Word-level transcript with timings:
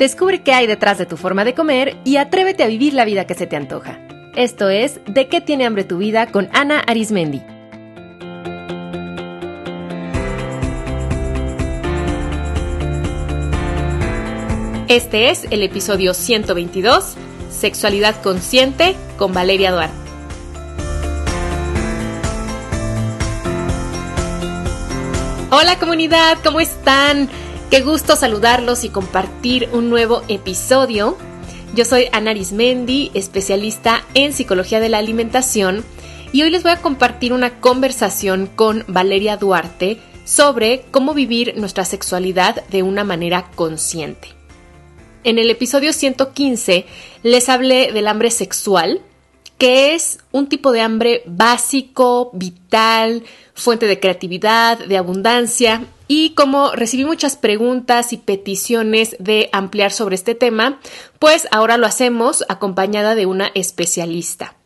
Descubre 0.00 0.40
qué 0.40 0.54
hay 0.54 0.66
detrás 0.66 0.96
de 0.96 1.04
tu 1.04 1.18
forma 1.18 1.44
de 1.44 1.52
comer 1.52 1.98
y 2.04 2.16
atrévete 2.16 2.64
a 2.64 2.68
vivir 2.68 2.94
la 2.94 3.04
vida 3.04 3.26
que 3.26 3.34
se 3.34 3.46
te 3.46 3.54
antoja. 3.54 3.98
Esto 4.34 4.70
es 4.70 4.98
De 5.06 5.28
qué 5.28 5.42
tiene 5.42 5.66
hambre 5.66 5.84
tu 5.84 5.98
vida 5.98 6.26
con 6.28 6.48
Ana 6.54 6.80
Arismendi. 6.80 7.42
Este 14.88 15.28
es 15.28 15.46
el 15.50 15.62
episodio 15.62 16.14
122, 16.14 17.16
Sexualidad 17.50 18.22
Consciente, 18.22 18.96
con 19.18 19.34
Valeria 19.34 19.70
Duarte. 19.70 19.94
Hola 25.50 25.78
comunidad, 25.78 26.38
¿cómo 26.42 26.60
están? 26.60 27.28
Qué 27.70 27.82
gusto 27.82 28.16
saludarlos 28.16 28.82
y 28.82 28.88
compartir 28.88 29.68
un 29.72 29.90
nuevo 29.90 30.22
episodio. 30.26 31.16
Yo 31.72 31.84
soy 31.84 32.08
Ana 32.10 32.32
Arismendi, 32.32 33.12
especialista 33.14 34.02
en 34.14 34.32
psicología 34.32 34.80
de 34.80 34.88
la 34.88 34.98
alimentación, 34.98 35.84
y 36.32 36.42
hoy 36.42 36.50
les 36.50 36.64
voy 36.64 36.72
a 36.72 36.82
compartir 36.82 37.32
una 37.32 37.60
conversación 37.60 38.48
con 38.48 38.82
Valeria 38.88 39.36
Duarte 39.36 40.00
sobre 40.24 40.82
cómo 40.90 41.14
vivir 41.14 41.54
nuestra 41.58 41.84
sexualidad 41.84 42.66
de 42.70 42.82
una 42.82 43.04
manera 43.04 43.52
consciente. 43.54 44.30
En 45.22 45.38
el 45.38 45.48
episodio 45.48 45.92
115 45.92 46.86
les 47.22 47.48
hablé 47.48 47.92
del 47.92 48.08
hambre 48.08 48.32
sexual, 48.32 49.00
que 49.60 49.94
es 49.94 50.20
un 50.32 50.48
tipo 50.48 50.72
de 50.72 50.80
hambre 50.80 51.22
básico, 51.26 52.30
vital, 52.32 53.22
fuente 53.52 53.84
de 53.84 54.00
creatividad, 54.00 54.78
de 54.78 54.96
abundancia 54.96 55.84
y 56.08 56.30
como 56.30 56.72
recibí 56.72 57.04
muchas 57.04 57.36
preguntas 57.36 58.14
y 58.14 58.16
peticiones 58.16 59.16
de 59.18 59.50
ampliar 59.52 59.92
sobre 59.92 60.14
este 60.14 60.34
tema, 60.34 60.80
pues 61.18 61.46
ahora 61.50 61.76
lo 61.76 61.86
hacemos 61.86 62.42
acompañada 62.48 63.14
de 63.14 63.26
una 63.26 63.48
especialista. 63.54 64.56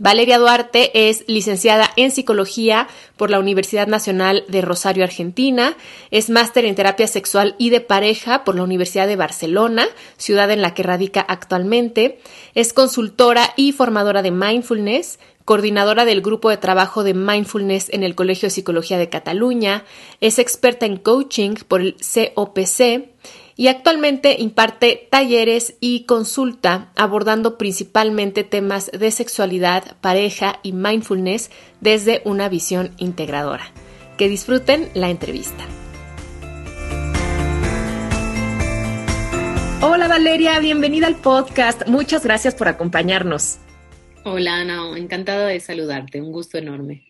Valeria 0.00 0.38
Duarte 0.38 1.08
es 1.08 1.24
licenciada 1.26 1.90
en 1.96 2.12
psicología 2.12 2.86
por 3.16 3.30
la 3.30 3.40
Universidad 3.40 3.88
Nacional 3.88 4.44
de 4.46 4.60
Rosario, 4.60 5.02
Argentina. 5.02 5.76
Es 6.12 6.30
máster 6.30 6.64
en 6.64 6.76
terapia 6.76 7.08
sexual 7.08 7.56
y 7.58 7.70
de 7.70 7.80
pareja 7.80 8.44
por 8.44 8.54
la 8.54 8.62
Universidad 8.62 9.08
de 9.08 9.16
Barcelona, 9.16 9.88
ciudad 10.16 10.52
en 10.52 10.62
la 10.62 10.72
que 10.72 10.84
radica 10.84 11.20
actualmente. 11.20 12.20
Es 12.54 12.72
consultora 12.72 13.52
y 13.56 13.72
formadora 13.72 14.22
de 14.22 14.30
mindfulness, 14.30 15.18
coordinadora 15.44 16.04
del 16.04 16.20
grupo 16.20 16.50
de 16.50 16.58
trabajo 16.58 17.02
de 17.02 17.14
mindfulness 17.14 17.88
en 17.90 18.04
el 18.04 18.14
Colegio 18.14 18.46
de 18.46 18.50
Psicología 18.50 18.98
de 18.98 19.08
Cataluña, 19.08 19.84
es 20.20 20.38
experta 20.38 20.84
en 20.84 20.98
coaching 20.98 21.54
por 21.66 21.80
el 21.80 21.96
COPC 21.96 23.08
y 23.58 23.66
actualmente 23.66 24.36
imparte 24.38 25.08
talleres 25.10 25.74
y 25.80 26.04
consulta 26.04 26.92
abordando 26.94 27.58
principalmente 27.58 28.44
temas 28.44 28.88
de 28.92 29.10
sexualidad, 29.10 29.96
pareja 30.00 30.60
y 30.62 30.72
mindfulness 30.72 31.50
desde 31.80 32.22
una 32.24 32.48
visión 32.48 32.92
integradora. 32.98 33.72
Que 34.16 34.28
disfruten 34.28 34.88
la 34.94 35.10
entrevista. 35.10 35.64
Hola 39.82 40.06
Valeria, 40.06 40.60
bienvenida 40.60 41.08
al 41.08 41.16
podcast. 41.16 41.84
Muchas 41.88 42.22
gracias 42.22 42.54
por 42.54 42.68
acompañarnos. 42.68 43.58
Hola 44.24 44.60
Ana, 44.60 44.96
encantada 44.96 45.48
de 45.48 45.58
saludarte, 45.58 46.22
un 46.22 46.30
gusto 46.30 46.58
enorme. 46.58 47.07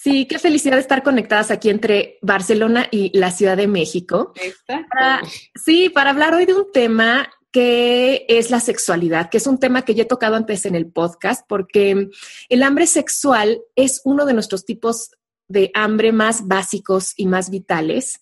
Sí, 0.00 0.26
qué 0.26 0.38
felicidad 0.38 0.76
de 0.76 0.82
estar 0.82 1.02
conectadas 1.02 1.50
aquí 1.50 1.70
entre 1.70 2.18
Barcelona 2.22 2.86
y 2.88 3.10
la 3.18 3.32
Ciudad 3.32 3.56
de 3.56 3.66
México. 3.66 4.32
sí, 5.56 5.88
para 5.88 6.10
hablar 6.10 6.34
hoy 6.34 6.46
de 6.46 6.54
un 6.54 6.70
tema 6.70 7.28
que 7.50 8.24
es 8.28 8.50
la 8.52 8.60
sexualidad, 8.60 9.28
que 9.28 9.38
es 9.38 9.48
un 9.48 9.58
tema 9.58 9.82
que 9.82 9.96
ya 9.96 10.04
he 10.04 10.06
tocado 10.06 10.36
antes 10.36 10.66
en 10.66 10.76
el 10.76 10.86
podcast, 10.86 11.44
porque 11.48 12.10
el 12.48 12.62
hambre 12.62 12.86
sexual 12.86 13.60
es 13.74 14.00
uno 14.04 14.24
de 14.24 14.34
nuestros 14.34 14.64
tipos 14.64 15.10
de 15.48 15.72
hambre 15.74 16.12
más 16.12 16.46
básicos 16.46 17.14
y 17.16 17.26
más 17.26 17.50
vitales 17.50 18.20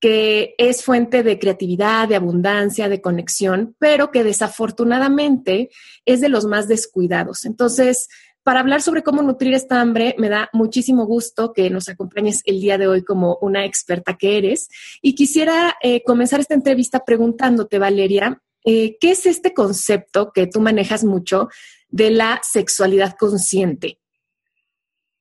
que 0.00 0.54
es 0.58 0.84
fuente 0.84 1.22
de 1.22 1.38
creatividad, 1.38 2.08
de 2.08 2.16
abundancia, 2.16 2.88
de 2.88 3.00
conexión, 3.00 3.74
pero 3.78 4.10
que 4.12 4.22
desafortunadamente 4.22 5.70
es 6.04 6.20
de 6.20 6.28
los 6.28 6.44
más 6.44 6.68
descuidados. 6.68 7.44
Entonces, 7.44 8.08
para 8.48 8.60
hablar 8.60 8.80
sobre 8.80 9.02
cómo 9.02 9.20
nutrir 9.20 9.52
esta 9.52 9.78
hambre, 9.78 10.14
me 10.16 10.30
da 10.30 10.48
muchísimo 10.54 11.04
gusto 11.04 11.52
que 11.52 11.68
nos 11.68 11.90
acompañes 11.90 12.40
el 12.46 12.62
día 12.62 12.78
de 12.78 12.88
hoy 12.88 13.04
como 13.04 13.36
una 13.42 13.66
experta 13.66 14.16
que 14.16 14.38
eres. 14.38 14.70
Y 15.02 15.14
quisiera 15.14 15.76
eh, 15.82 16.02
comenzar 16.02 16.40
esta 16.40 16.54
entrevista 16.54 17.04
preguntándote, 17.04 17.78
Valeria, 17.78 18.40
eh, 18.64 18.96
¿qué 19.02 19.10
es 19.10 19.26
este 19.26 19.52
concepto 19.52 20.32
que 20.32 20.46
tú 20.46 20.62
manejas 20.62 21.04
mucho 21.04 21.50
de 21.90 22.10
la 22.10 22.40
sexualidad 22.42 23.16
consciente? 23.18 23.98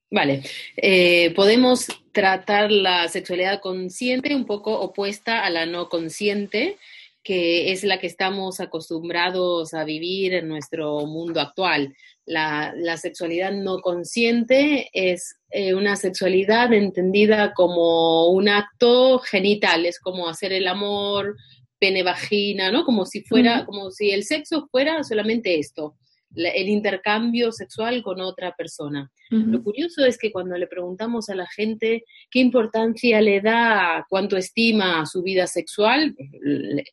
Vale, 0.10 0.44
eh, 0.78 1.34
podemos 1.36 1.88
tratar 2.14 2.72
la 2.72 3.10
sexualidad 3.10 3.60
consciente 3.60 4.34
un 4.34 4.46
poco 4.46 4.80
opuesta 4.80 5.44
a 5.44 5.50
la 5.50 5.66
no 5.66 5.90
consciente, 5.90 6.78
que 7.24 7.74
es 7.74 7.84
la 7.84 8.00
que 8.00 8.08
estamos 8.08 8.62
acostumbrados 8.62 9.74
a 9.74 9.84
vivir 9.84 10.34
en 10.34 10.48
nuestro 10.48 11.06
mundo 11.06 11.42
actual. 11.42 11.94
La, 12.28 12.98
sexualidad 12.98 13.52
no 13.52 13.80
consciente 13.80 14.90
es 14.94 15.40
eh, 15.50 15.74
una 15.74 15.96
sexualidad 15.96 16.72
entendida 16.74 17.54
como 17.56 18.28
un 18.30 18.50
acto 18.50 19.18
genital, 19.20 19.88
es 19.88 20.00
como 20.00 20.28
hacer 20.28 20.54
el 20.54 20.68
amor, 20.68 21.36
pene 21.80 22.04
vagina, 22.04 22.72
¿no? 22.72 22.84
Como 22.84 23.06
si 23.06 23.22
fuera, 23.22 23.66
como 23.66 23.90
si 23.90 24.12
el 24.12 24.24
sexo 24.24 24.68
fuera 24.70 25.04
solamente 25.04 25.58
esto 25.58 25.96
el 26.36 26.70
intercambio 26.70 27.52
sexual 27.52 28.04
con 28.04 28.22
otra 28.22 28.54
persona. 28.56 29.12
Lo 29.30 29.62
curioso 29.62 30.06
es 30.06 30.18
que 30.18 30.32
cuando 30.32 30.58
le 30.58 30.68
preguntamos 30.68 31.30
a 31.30 31.36
la 31.36 31.48
gente 31.48 32.04
qué 32.32 32.40
importancia 32.40 33.20
le 33.22 33.42
da, 33.42 34.06
cuánto 34.10 34.38
estima 34.38 35.06
su 35.06 35.22
vida 35.22 35.48
sexual, 35.48 36.16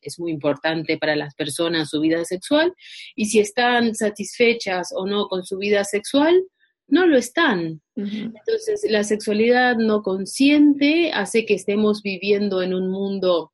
es 0.01 0.19
muy 0.19 0.31
importante 0.31 0.97
para 0.97 1.15
las 1.15 1.33
personas 1.35 1.89
su 1.89 2.01
vida 2.01 2.25
sexual, 2.25 2.73
y 3.15 3.25
si 3.25 3.39
están 3.39 3.95
satisfechas 3.95 4.89
o 4.95 5.05
no 5.05 5.27
con 5.27 5.45
su 5.45 5.57
vida 5.57 5.83
sexual, 5.83 6.43
no 6.87 7.07
lo 7.07 7.17
están. 7.17 7.81
Entonces, 7.95 8.85
la 8.89 9.03
sexualidad 9.03 9.77
no 9.77 10.01
consciente 10.01 11.11
hace 11.13 11.45
que 11.45 11.55
estemos 11.55 12.03
viviendo 12.03 12.61
en 12.61 12.73
un 12.73 12.91
mundo 12.91 13.51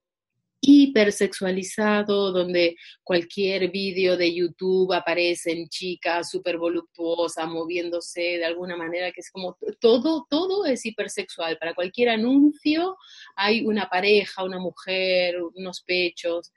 hipersexualizado, 0.61 2.31
donde 2.31 2.77
cualquier 3.03 3.71
vídeo 3.71 4.15
de 4.15 4.33
YouTube 4.33 4.93
aparecen 4.93 5.67
chicas 5.67 6.29
súper 6.29 6.57
voluptuosas, 6.57 7.47
moviéndose 7.47 8.21
de 8.21 8.45
alguna 8.45 8.77
manera, 8.77 9.11
que 9.11 9.21
es 9.21 9.31
como 9.31 9.57
todo, 9.79 10.27
todo 10.29 10.65
es 10.65 10.85
hipersexual. 10.85 11.57
Para 11.57 11.73
cualquier 11.73 12.09
anuncio 12.09 12.95
hay 13.35 13.65
una 13.65 13.89
pareja, 13.89 14.43
una 14.43 14.59
mujer, 14.59 15.35
unos 15.55 15.81
pechos. 15.81 16.53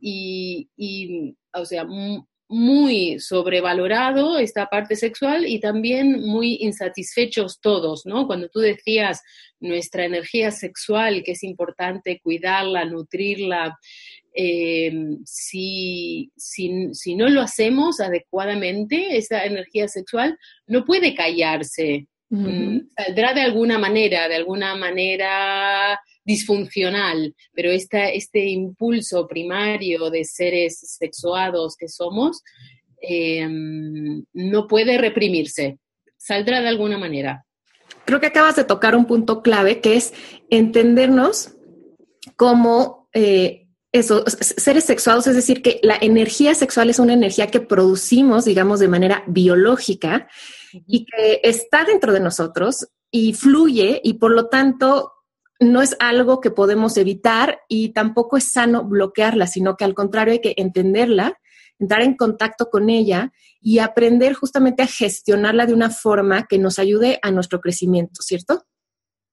Y, 0.00 0.68
y 0.76 1.34
o 1.54 1.64
sea, 1.64 1.86
muy 2.48 3.18
sobrevalorado 3.18 4.38
esta 4.38 4.66
parte 4.66 4.94
sexual 4.94 5.46
y 5.46 5.58
también 5.58 6.20
muy 6.24 6.58
insatisfechos 6.60 7.60
todos, 7.60 8.06
¿no? 8.06 8.26
Cuando 8.26 8.48
tú 8.48 8.60
decías 8.60 9.22
nuestra 9.58 10.04
energía 10.04 10.50
sexual, 10.50 11.22
que 11.24 11.32
es 11.32 11.42
importante 11.42 12.20
cuidarla, 12.22 12.84
nutrirla, 12.84 13.76
eh, 14.34 14.92
si, 15.24 16.30
si, 16.36 17.14
no 17.16 17.28
lo 17.28 17.40
hacemos 17.40 18.00
adecuadamente, 18.00 19.16
esa 19.16 19.44
energía 19.44 19.88
sexual 19.88 20.38
no 20.66 20.84
puede 20.84 21.14
callarse, 21.14 22.06
saldrá 22.28 23.32
de 23.34 23.40
alguna 23.40 23.78
manera, 23.78 24.28
de 24.28 24.34
alguna 24.34 24.74
manera 24.74 25.98
disfuncional, 26.26 27.34
pero 27.54 27.70
este 27.70 28.44
impulso 28.46 29.26
primario 29.28 30.10
de 30.10 30.24
seres 30.24 30.78
sexuados 30.98 31.76
que 31.76 31.88
somos 31.88 32.42
em, 33.00 34.24
no 34.34 34.66
puede 34.66 34.98
reprimirse, 34.98 35.78
saldrá 36.16 36.60
de 36.60 36.68
alguna 36.68 36.98
manera. 36.98 37.44
Creo 38.04 38.20
que 38.20 38.26
acabas 38.26 38.56
de 38.56 38.64
tocar 38.64 38.96
un 38.96 39.06
punto 39.06 39.40
clave 39.40 39.80
que 39.80 39.94
es 39.94 40.12
entendernos 40.50 41.52
como 42.34 43.08
eh, 43.14 43.68
eso, 43.92 44.24
seres 44.26 44.84
sexuados, 44.84 45.28
es 45.28 45.36
decir, 45.36 45.62
que 45.62 45.78
la 45.82 45.96
energía 46.00 46.54
sexual 46.54 46.90
es 46.90 46.98
una 46.98 47.14
energía 47.14 47.46
que 47.46 47.60
producimos, 47.60 48.44
digamos, 48.44 48.80
de 48.80 48.88
manera 48.88 49.22
biológica 49.28 50.28
y 50.86 51.06
que 51.06 51.40
está 51.44 51.84
dentro 51.84 52.12
de 52.12 52.20
nosotros 52.20 52.88
y 53.12 53.32
fluye 53.32 54.00
y 54.02 54.14
por 54.14 54.32
lo 54.32 54.48
tanto 54.48 55.12
no 55.60 55.82
es 55.82 55.96
algo 56.00 56.40
que 56.40 56.50
podemos 56.50 56.96
evitar 56.96 57.60
y 57.68 57.90
tampoco 57.90 58.36
es 58.36 58.52
sano 58.52 58.84
bloquearla, 58.84 59.46
sino 59.46 59.76
que 59.76 59.84
al 59.84 59.94
contrario 59.94 60.32
hay 60.32 60.40
que 60.40 60.54
entenderla, 60.56 61.38
entrar 61.78 62.02
en 62.02 62.16
contacto 62.16 62.68
con 62.70 62.90
ella 62.90 63.32
y 63.60 63.78
aprender 63.78 64.34
justamente 64.34 64.82
a 64.82 64.86
gestionarla 64.86 65.66
de 65.66 65.74
una 65.74 65.90
forma 65.90 66.46
que 66.46 66.58
nos 66.58 66.78
ayude 66.78 67.18
a 67.22 67.30
nuestro 67.30 67.60
crecimiento, 67.60 68.22
¿cierto? 68.22 68.64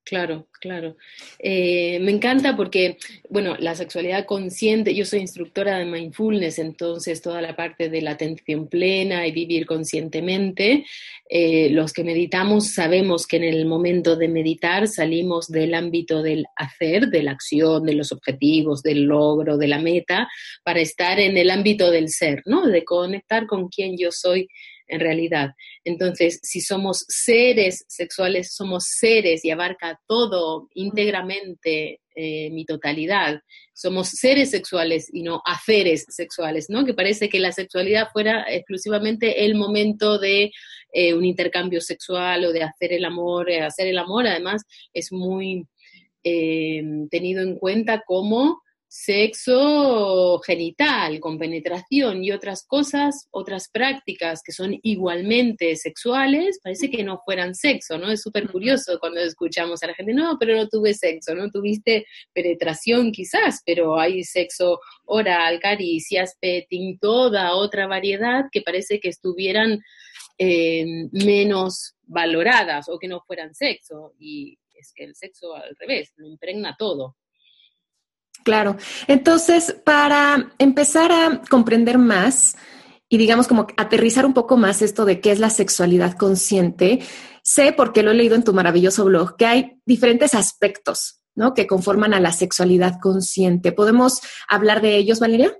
Claro, 0.06 0.48
claro. 0.60 0.98
Eh, 1.38 1.98
me 2.00 2.10
encanta 2.10 2.54
porque, 2.56 2.98
bueno, 3.30 3.56
la 3.58 3.74
sexualidad 3.74 4.26
consciente, 4.26 4.94
yo 4.94 5.06
soy 5.06 5.20
instructora 5.20 5.78
de 5.78 5.86
mindfulness, 5.86 6.58
entonces 6.58 7.22
toda 7.22 7.40
la 7.40 7.56
parte 7.56 7.88
de 7.88 8.02
la 8.02 8.10
atención 8.10 8.68
plena 8.68 9.26
y 9.26 9.32
vivir 9.32 9.64
conscientemente, 9.64 10.84
eh, 11.30 11.70
los 11.70 11.94
que 11.94 12.04
meditamos 12.04 12.74
sabemos 12.74 13.26
que 13.26 13.38
en 13.38 13.44
el 13.44 13.64
momento 13.64 14.16
de 14.16 14.28
meditar 14.28 14.88
salimos 14.88 15.48
del 15.48 15.72
ámbito 15.72 16.22
del 16.22 16.44
hacer, 16.54 17.08
de 17.08 17.22
la 17.22 17.30
acción, 17.30 17.84
de 17.84 17.94
los 17.94 18.12
objetivos, 18.12 18.82
del 18.82 19.04
logro, 19.04 19.56
de 19.56 19.68
la 19.68 19.78
meta, 19.78 20.28
para 20.64 20.80
estar 20.80 21.18
en 21.18 21.38
el 21.38 21.48
ámbito 21.50 21.90
del 21.90 22.10
ser, 22.10 22.42
¿no? 22.44 22.66
De 22.66 22.84
conectar 22.84 23.46
con 23.46 23.68
quien 23.68 23.96
yo 23.96 24.12
soy 24.12 24.48
en 24.86 25.00
realidad. 25.00 25.50
Entonces, 25.84 26.40
si 26.42 26.60
somos 26.60 27.04
seres 27.08 27.84
sexuales, 27.88 28.54
somos 28.54 28.84
seres 28.86 29.44
y 29.44 29.50
abarca 29.50 30.00
todo 30.06 30.68
íntegramente 30.74 32.00
eh, 32.16 32.50
mi 32.50 32.64
totalidad. 32.64 33.40
Somos 33.72 34.08
seres 34.08 34.50
sexuales 34.50 35.08
y 35.12 35.22
no 35.22 35.42
haceres 35.44 36.06
sexuales, 36.08 36.66
¿no? 36.68 36.84
Que 36.84 36.94
parece 36.94 37.28
que 37.28 37.40
la 37.40 37.50
sexualidad 37.50 38.08
fuera 38.12 38.44
exclusivamente 38.48 39.44
el 39.44 39.56
momento 39.56 40.18
de 40.18 40.52
eh, 40.92 41.14
un 41.14 41.24
intercambio 41.24 41.80
sexual 41.80 42.44
o 42.44 42.52
de 42.52 42.62
hacer 42.62 42.92
el 42.92 43.04
amor. 43.04 43.50
Eh, 43.50 43.62
hacer 43.62 43.88
el 43.88 43.98
amor, 43.98 44.26
además, 44.26 44.62
es 44.92 45.12
muy 45.12 45.66
tenido 46.22 47.42
en 47.42 47.58
cuenta 47.58 48.02
como 48.06 48.62
sexo 48.96 50.38
genital, 50.46 51.18
con 51.18 51.36
penetración 51.36 52.22
y 52.22 52.30
otras 52.30 52.64
cosas, 52.64 53.26
otras 53.32 53.68
prácticas 53.68 54.40
que 54.44 54.52
son 54.52 54.78
igualmente 54.82 55.74
sexuales, 55.74 56.60
parece 56.62 56.88
que 56.88 57.02
no 57.02 57.20
fueran 57.24 57.56
sexo, 57.56 57.98
¿no? 57.98 58.08
Es 58.12 58.22
súper 58.22 58.48
curioso 58.48 59.00
cuando 59.00 59.18
escuchamos 59.18 59.82
a 59.82 59.88
la 59.88 59.94
gente, 59.94 60.14
no, 60.14 60.36
pero 60.38 60.54
no 60.54 60.68
tuve 60.68 60.94
sexo, 60.94 61.34
no 61.34 61.50
tuviste 61.50 62.06
penetración 62.32 63.10
quizás, 63.10 63.62
pero 63.66 63.98
hay 63.98 64.22
sexo 64.22 64.78
oral, 65.06 65.58
caricias, 65.58 66.36
petting, 66.40 67.00
toda 67.00 67.56
otra 67.56 67.88
variedad 67.88 68.44
que 68.52 68.62
parece 68.62 69.00
que 69.00 69.08
estuvieran 69.08 69.80
eh, 70.38 70.86
menos 71.10 71.96
valoradas 72.04 72.88
o 72.88 73.00
que 73.00 73.08
no 73.08 73.24
fueran 73.26 73.56
sexo. 73.56 74.14
Y 74.20 74.56
es 74.72 74.92
que 74.94 75.02
el 75.02 75.16
sexo 75.16 75.52
al 75.56 75.74
revés, 75.80 76.12
lo 76.14 76.28
impregna 76.28 76.76
todo. 76.78 77.16
Claro. 78.44 78.76
Entonces, 79.08 79.74
para 79.84 80.52
empezar 80.58 81.10
a 81.10 81.42
comprender 81.48 81.98
más 81.98 82.56
y 83.08 83.16
digamos 83.16 83.48
como 83.48 83.66
aterrizar 83.76 84.26
un 84.26 84.34
poco 84.34 84.56
más 84.56 84.82
esto 84.82 85.04
de 85.04 85.20
qué 85.20 85.32
es 85.32 85.38
la 85.38 85.50
sexualidad 85.50 86.16
consciente, 86.16 87.00
sé, 87.42 87.72
porque 87.72 88.02
lo 88.02 88.10
he 88.10 88.14
leído 88.14 88.34
en 88.34 88.44
tu 88.44 88.52
maravilloso 88.52 89.04
blog, 89.06 89.36
que 89.36 89.46
hay 89.46 89.80
diferentes 89.86 90.34
aspectos, 90.34 91.22
¿no? 91.34 91.54
Que 91.54 91.66
conforman 91.66 92.12
a 92.12 92.20
la 92.20 92.32
sexualidad 92.32 93.00
consciente. 93.00 93.72
¿Podemos 93.72 94.20
hablar 94.48 94.82
de 94.82 94.96
ellos, 94.96 95.20
Valeria? 95.20 95.56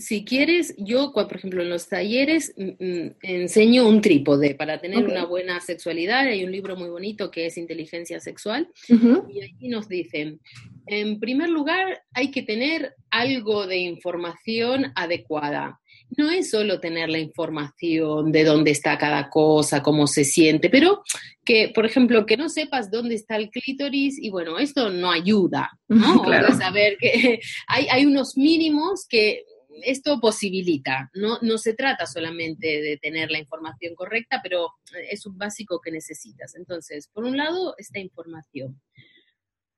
si 0.00 0.24
quieres, 0.24 0.74
yo, 0.76 1.12
por 1.12 1.34
ejemplo, 1.34 1.62
en 1.62 1.70
los 1.70 1.88
talleres 1.88 2.54
mm, 2.56 2.84
mm, 2.84 3.16
enseño 3.22 3.88
un 3.88 4.00
trípode 4.00 4.54
para 4.54 4.80
tener 4.80 5.06
una 5.06 5.24
buena 5.24 5.60
sexualidad. 5.60 6.26
Hay 6.26 6.44
un 6.44 6.52
libro 6.52 6.76
muy 6.76 6.88
bonito 6.88 7.30
que 7.30 7.46
es 7.46 7.56
Inteligencia 7.56 8.20
Sexual 8.20 8.68
y 8.88 9.42
aquí 9.42 9.68
nos 9.68 9.88
dicen, 9.88 10.40
en 10.90 11.20
primer 11.20 11.48
lugar, 11.48 12.02
hay 12.12 12.32
que 12.32 12.42
tener 12.42 12.94
algo 13.10 13.68
de 13.68 13.78
información 13.78 14.92
adecuada. 14.96 15.80
No 16.16 16.30
es 16.30 16.50
solo 16.50 16.80
tener 16.80 17.08
la 17.08 17.20
información 17.20 18.32
de 18.32 18.42
dónde 18.42 18.72
está 18.72 18.98
cada 18.98 19.30
cosa, 19.30 19.84
cómo 19.84 20.08
se 20.08 20.24
siente, 20.24 20.68
pero 20.68 21.04
que, 21.44 21.70
por 21.72 21.86
ejemplo, 21.86 22.26
que 22.26 22.36
no 22.36 22.48
sepas 22.48 22.90
dónde 22.90 23.14
está 23.14 23.36
el 23.36 23.50
clítoris 23.50 24.18
y 24.20 24.30
bueno, 24.30 24.58
esto 24.58 24.90
no 24.90 25.12
ayuda, 25.12 25.70
¿no? 25.86 26.22
Claro. 26.24 26.52
saber 26.56 26.96
que 26.98 27.38
hay, 27.68 27.86
hay 27.88 28.04
unos 28.04 28.36
mínimos 28.36 29.06
que 29.08 29.44
esto 29.84 30.18
posibilita, 30.20 31.08
¿no? 31.14 31.38
no 31.42 31.56
se 31.56 31.74
trata 31.74 32.04
solamente 32.06 32.82
de 32.82 32.96
tener 32.96 33.30
la 33.30 33.38
información 33.38 33.94
correcta, 33.94 34.40
pero 34.42 34.72
es 35.08 35.24
un 35.24 35.38
básico 35.38 35.80
que 35.80 35.92
necesitas. 35.92 36.56
Entonces, 36.56 37.08
por 37.12 37.24
un 37.24 37.36
lado, 37.36 37.74
esta 37.78 38.00
información. 38.00 38.80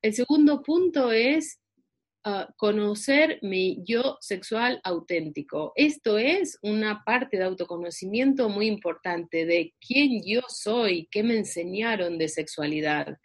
El 0.03 0.15
segundo 0.15 0.63
punto 0.63 1.13
es 1.13 1.61
ah, 2.25 2.49
conocer 2.57 3.39
mi 3.43 3.79
yo 3.85 4.19
sexual 4.21 4.81
auténtico. 4.85 5.73
Esto 5.77 6.19
es 6.19 6.59
una 6.63 7.05
parte 7.05 7.39
de 7.39 7.45
autoconocimiento 7.45 8.49
muy 8.49 8.67
importante 8.67 9.47
de 9.47 9.75
quién 9.81 10.23
yo 10.25 10.41
soy, 10.49 11.09
qué 11.11 11.23
me 11.23 11.39
enseñaron 11.39 12.19
de 12.19 12.29
sexualidad 12.29 13.17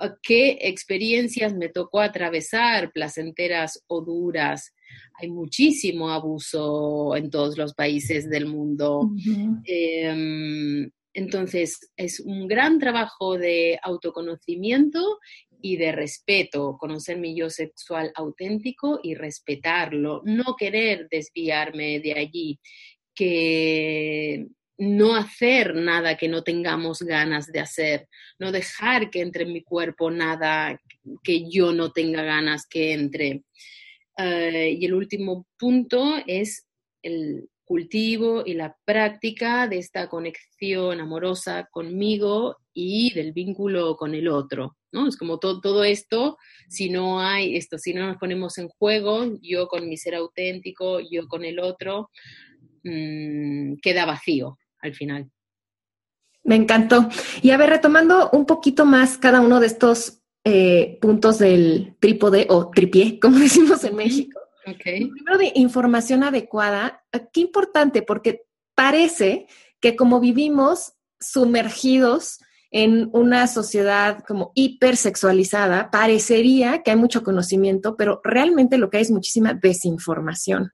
ah, 0.00 0.16
qué 0.22 0.58
experiencias 0.62 1.54
me 1.54 1.68
tocó 1.68 2.00
atravesar, 2.00 2.90
placenteras 2.92 3.84
o 3.86 4.00
duras, 4.00 4.72
hay 5.20 5.28
muchísimo 5.28 6.10
abuso 6.10 7.16
en 7.16 7.30
todos 7.30 7.58
los 7.58 7.74
países 7.74 8.28
del 8.30 8.46
mundo. 8.46 9.10
Em, 9.64 10.90
entonces, 11.12 11.90
es 11.96 12.20
un 12.20 12.46
gran 12.46 12.78
trabajo 12.78 13.36
de 13.36 13.78
autoconocimiento 13.82 15.18
y 15.60 15.76
de 15.76 15.92
respeto, 15.92 16.76
conocer 16.78 17.18
mi 17.18 17.36
yo 17.36 17.50
sexual 17.50 18.12
auténtico 18.14 19.00
y 19.02 19.14
respetarlo, 19.14 20.22
no 20.24 20.56
querer 20.56 21.08
desviarme 21.10 22.00
de 22.00 22.12
allí, 22.14 22.60
que 23.14 24.46
no 24.78 25.16
hacer 25.16 25.74
nada 25.74 26.16
que 26.16 26.28
no 26.28 26.42
tengamos 26.42 27.02
ganas 27.02 27.48
de 27.48 27.60
hacer, 27.60 28.08
no 28.38 28.52
dejar 28.52 29.10
que 29.10 29.20
entre 29.20 29.42
en 29.42 29.52
mi 29.52 29.62
cuerpo 29.62 30.10
nada 30.10 30.80
que 31.24 31.50
yo 31.50 31.72
no 31.72 31.90
tenga 31.90 32.22
ganas 32.22 32.66
que 32.66 32.92
entre. 32.92 33.42
Eh, 34.16 34.76
y 34.78 34.84
el 34.84 34.94
último 34.94 35.46
punto 35.58 36.14
es 36.26 36.66
el 37.02 37.48
cultivo 37.68 38.42
y 38.44 38.54
la 38.54 38.74
práctica 38.86 39.68
de 39.68 39.78
esta 39.78 40.08
conexión 40.08 41.00
amorosa 41.00 41.68
conmigo 41.70 42.56
y 42.72 43.12
del 43.12 43.32
vínculo 43.32 43.94
con 43.96 44.14
el 44.14 44.28
otro, 44.28 44.78
¿no? 44.90 45.06
Es 45.06 45.18
como 45.18 45.38
todo, 45.38 45.60
todo 45.60 45.84
esto, 45.84 46.38
si 46.70 46.88
no 46.88 47.20
hay 47.20 47.56
esto, 47.56 47.76
si 47.76 47.92
no 47.92 48.06
nos 48.06 48.16
ponemos 48.16 48.56
en 48.56 48.68
juego, 48.68 49.38
yo 49.42 49.68
con 49.68 49.86
mi 49.86 49.98
ser 49.98 50.14
auténtico, 50.14 50.98
yo 50.98 51.28
con 51.28 51.44
el 51.44 51.60
otro, 51.60 52.10
mm, 52.84 53.74
queda 53.82 54.06
vacío 54.06 54.58
al 54.80 54.94
final. 54.94 55.30
Me 56.44 56.54
encantó. 56.54 57.10
Y 57.42 57.50
a 57.50 57.58
ver, 57.58 57.68
retomando 57.68 58.30
un 58.32 58.46
poquito 58.46 58.86
más 58.86 59.18
cada 59.18 59.42
uno 59.42 59.60
de 59.60 59.66
estos 59.66 60.22
eh, 60.44 60.98
puntos 61.02 61.38
del 61.38 61.96
trípode 62.00 62.46
o 62.48 62.70
tripié, 62.70 63.20
como 63.20 63.38
decimos 63.38 63.84
en 63.84 63.94
México. 63.94 64.40
Primero 64.76 65.38
de 65.38 65.52
información 65.54 66.22
adecuada, 66.22 67.02
qué 67.32 67.40
importante, 67.40 68.02
porque 68.02 68.42
parece 68.74 69.46
que 69.80 69.96
como 69.96 70.20
vivimos 70.20 70.94
sumergidos 71.20 72.38
en 72.70 73.08
una 73.12 73.46
sociedad 73.46 74.24
como 74.26 74.52
hipersexualizada, 74.54 75.90
parecería 75.90 76.82
que 76.82 76.90
hay 76.90 76.96
mucho 76.96 77.22
conocimiento, 77.22 77.96
pero 77.96 78.20
realmente 78.22 78.78
lo 78.78 78.90
que 78.90 78.98
hay 78.98 79.04
es 79.04 79.10
muchísima 79.10 79.54
desinformación. 79.54 80.72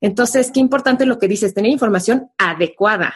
Entonces, 0.00 0.50
qué 0.52 0.60
importante 0.60 1.06
lo 1.06 1.18
que 1.18 1.28
dices, 1.28 1.54
tener 1.54 1.72
información 1.72 2.30
adecuada. 2.38 3.14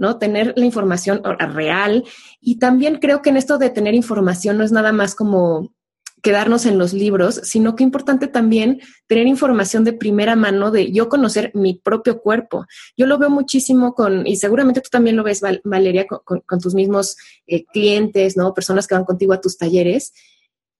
¿no? 0.00 0.16
Tener 0.16 0.54
la 0.56 0.64
información 0.64 1.20
real. 1.38 2.04
Y 2.40 2.58
también 2.58 2.98
creo 3.00 3.20
que 3.20 3.28
en 3.28 3.36
esto 3.36 3.58
de 3.58 3.68
tener 3.68 3.94
información 3.94 4.56
no 4.56 4.64
es 4.64 4.72
nada 4.72 4.92
más 4.92 5.14
como 5.14 5.74
quedarnos 6.22 6.66
en 6.66 6.78
los 6.78 6.92
libros, 6.92 7.40
sino 7.44 7.76
que 7.76 7.84
importante 7.84 8.26
también 8.26 8.80
tener 9.06 9.26
información 9.26 9.84
de 9.84 9.92
primera 9.92 10.36
mano 10.36 10.70
de 10.70 10.92
yo 10.92 11.08
conocer 11.08 11.50
mi 11.54 11.74
propio 11.74 12.20
cuerpo. 12.20 12.66
Yo 12.96 13.06
lo 13.06 13.18
veo 13.18 13.30
muchísimo 13.30 13.94
con, 13.94 14.26
y 14.26 14.36
seguramente 14.36 14.80
tú 14.80 14.88
también 14.90 15.16
lo 15.16 15.24
ves, 15.24 15.42
Valeria, 15.64 16.06
con, 16.06 16.42
tus 16.60 16.74
mismos 16.74 17.16
eh, 17.46 17.64
clientes, 17.64 18.36
¿no? 18.36 18.54
Personas 18.54 18.86
que 18.86 18.94
van 18.94 19.04
contigo 19.04 19.32
a 19.32 19.40
tus 19.40 19.56
talleres, 19.56 20.12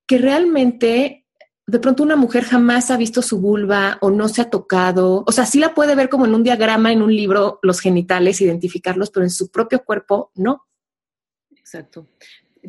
que 0.06 0.18
realmente 0.18 1.26
de 1.66 1.78
pronto 1.78 2.02
una 2.02 2.16
mujer 2.16 2.44
jamás 2.44 2.90
ha 2.90 2.96
visto 2.96 3.22
su 3.22 3.40
vulva 3.40 3.96
o 4.00 4.10
no 4.10 4.28
se 4.28 4.42
ha 4.42 4.50
tocado, 4.50 5.22
o 5.26 5.32
sea, 5.32 5.46
sí 5.46 5.60
la 5.60 5.72
puede 5.72 5.94
ver 5.94 6.08
como 6.08 6.26
en 6.26 6.34
un 6.34 6.42
diagrama, 6.42 6.92
en 6.92 7.00
un 7.00 7.14
libro, 7.14 7.60
los 7.62 7.80
genitales, 7.80 8.40
identificarlos, 8.40 9.10
pero 9.10 9.24
en 9.24 9.30
su 9.30 9.50
propio 9.50 9.84
cuerpo 9.84 10.32
no. 10.34 10.66
Exacto. 11.56 12.08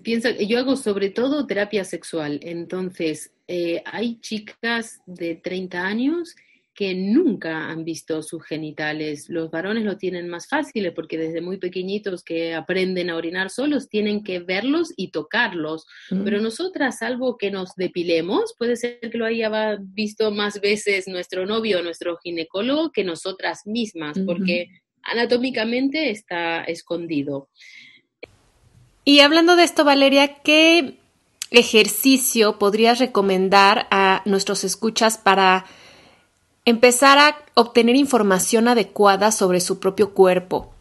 Piensa, 0.03 0.31
yo 0.31 0.60
hago 0.60 0.75
sobre 0.75 1.10
todo 1.10 1.45
terapia 1.48 1.83
sexual, 1.83 2.39
entonces 2.43 3.33
eh, 3.48 3.81
hay 3.86 4.19
chicas 4.21 5.01
de 5.05 5.36
30 5.36 5.86
años 5.86 6.36
que 6.74 6.95
nunca 6.95 7.69
han 7.69 7.83
visto 7.83 8.24
sus 8.24 8.43
genitales. 8.43 9.29
Los 9.29 9.51
varones 9.51 9.83
lo 9.83 9.98
tienen 9.98 10.29
más 10.29 10.48
fácil 10.48 10.91
porque 10.93 11.17
desde 11.17 11.41
muy 11.41 11.57
pequeñitos 11.57 12.24
que 12.24 12.53
aprenden 12.53 13.10
a 13.10 13.17
orinar 13.17 13.50
solos 13.50 13.89
tienen 13.89 14.24
que 14.24 14.39
verlos 14.39 14.93
y 14.95 15.12
tocarlos. 15.12 15.86
Mm. 16.10 16.24
Pero 16.24 16.39
nosotras, 16.39 17.00
salvo 17.00 17.38
que 17.38 17.51
nos 17.51 17.75
depilemos, 17.75 18.55
puede 18.57 18.77
ser 18.77 19.00
que 19.00 19.17
lo 19.17 19.25
haya 19.25 19.77
visto 19.79 20.31
más 20.31 20.62
veces 20.62 21.07
nuestro 21.07 21.45
novio 21.45 21.79
o 21.79 21.83
nuestro 21.83 22.17
ginecólogo 22.17 22.91
que 22.91 23.03
nosotras 23.03 23.62
mismas, 23.65 24.17
porque 24.25 24.69
anatómicamente 25.03 26.10
está 26.10 26.63
escondido. 26.63 27.50
Y 29.03 29.22
hablando 29.22 29.55
de 29.55 29.63
esto, 29.63 29.84
Valeria, 29.84 30.36
¿qué 30.43 30.98
ejercicio 31.50 32.60
podrías 32.60 33.00
recomendar 33.00 33.88
a 33.89 34.22
nuestros 34.25 34.63
escuchas 34.63 35.17
para 35.17 35.65
empezar 36.65 37.17
a 37.17 37.38
obtener 37.55 37.96
información 37.96 38.67
adecuada 38.67 39.31
sobre 39.31 39.60
su 39.60 39.79
propio 39.79 40.13
cuerpo? 40.13 40.74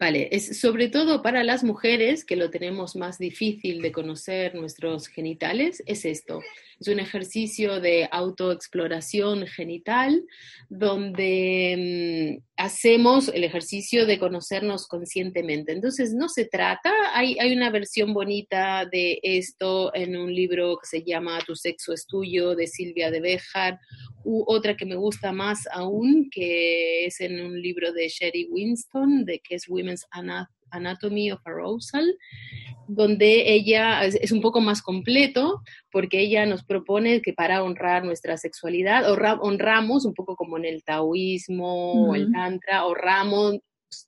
Vale, 0.00 0.30
es 0.32 0.58
sobre 0.58 0.88
todo 0.88 1.22
para 1.22 1.44
las 1.44 1.62
mujeres 1.62 2.24
que 2.24 2.34
lo 2.34 2.50
tenemos 2.50 2.96
más 2.96 3.18
difícil 3.18 3.82
de 3.82 3.92
conocer 3.92 4.54
nuestros 4.56 5.06
genitales, 5.06 5.80
es 5.86 6.04
esto. 6.04 6.40
Es 6.82 6.88
un 6.88 6.98
ejercicio 6.98 7.78
de 7.78 8.08
autoexploración 8.10 9.46
genital 9.46 10.24
donde 10.68 12.40
mm, 12.40 12.44
hacemos 12.56 13.28
el 13.28 13.44
ejercicio 13.44 14.04
de 14.04 14.18
conocernos 14.18 14.88
conscientemente. 14.88 15.70
Entonces, 15.70 16.12
no 16.12 16.28
se 16.28 16.46
trata, 16.46 16.90
hay, 17.14 17.38
hay 17.38 17.52
una 17.52 17.70
versión 17.70 18.12
bonita 18.12 18.84
de 18.90 19.20
esto 19.22 19.94
en 19.94 20.16
un 20.16 20.34
libro 20.34 20.76
que 20.78 20.88
se 20.88 21.04
llama 21.04 21.38
Tu 21.46 21.54
sexo 21.54 21.92
es 21.92 22.04
tuyo 22.04 22.56
de 22.56 22.66
Silvia 22.66 23.12
de 23.12 23.20
Bejar, 23.20 23.78
u 24.24 24.42
otra 24.48 24.76
que 24.76 24.84
me 24.84 24.96
gusta 24.96 25.30
más 25.30 25.68
aún, 25.70 26.30
que 26.32 27.06
es 27.06 27.20
en 27.20 27.44
un 27.44 27.62
libro 27.62 27.92
de 27.92 28.08
Sherry 28.08 28.48
Winston, 28.50 29.24
de 29.24 29.38
que 29.38 29.54
es 29.54 29.68
Women's 29.68 30.04
Anatomy 30.10 30.61
of 30.72 31.40
Arousal, 31.44 32.16
donde 32.88 33.52
ella 33.52 34.04
es, 34.04 34.32
un 34.32 34.40
poco 34.40 34.60
más 34.60 34.82
completo 34.82 35.62
porque 35.90 36.20
ella 36.20 36.46
nos 36.46 36.64
propone 36.64 37.22
que 37.22 37.32
para 37.32 37.62
honrar 37.62 38.04
nuestra 38.04 38.36
sexualidad, 38.36 39.04
honramos 39.40 40.04
un 40.04 40.14
poco 40.14 40.36
como 40.36 40.58
en 40.58 40.64
el 40.64 40.82
taoísmo 40.82 42.08
o 42.08 42.14
el 42.14 42.32
tantra, 42.32 42.86
honramos 42.86 43.60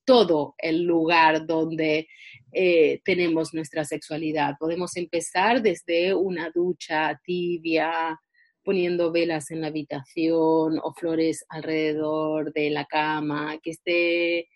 todo 0.04 0.54
el 0.59 0.85
lugar 0.85 1.47
donde 1.47 2.09
eh, 2.52 3.00
tenemos 3.04 3.52
nuestra 3.52 3.85
sexualidad. 3.85 4.56
Podemos 4.59 4.97
empezar 4.97 5.61
desde 5.61 6.14
una 6.14 6.50
ducha 6.50 7.21
tibia, 7.25 8.21
poniendo 8.62 9.12
velas 9.12 9.50
en 9.50 9.61
la 9.61 9.66
habitación 9.66 10.80
o 10.83 10.94
flores 10.94 11.44
alrededor 11.49 12.52
de 12.52 12.71
la 12.71 12.87
cama, 12.87 13.59
que 13.62 13.71
esté 13.71 14.49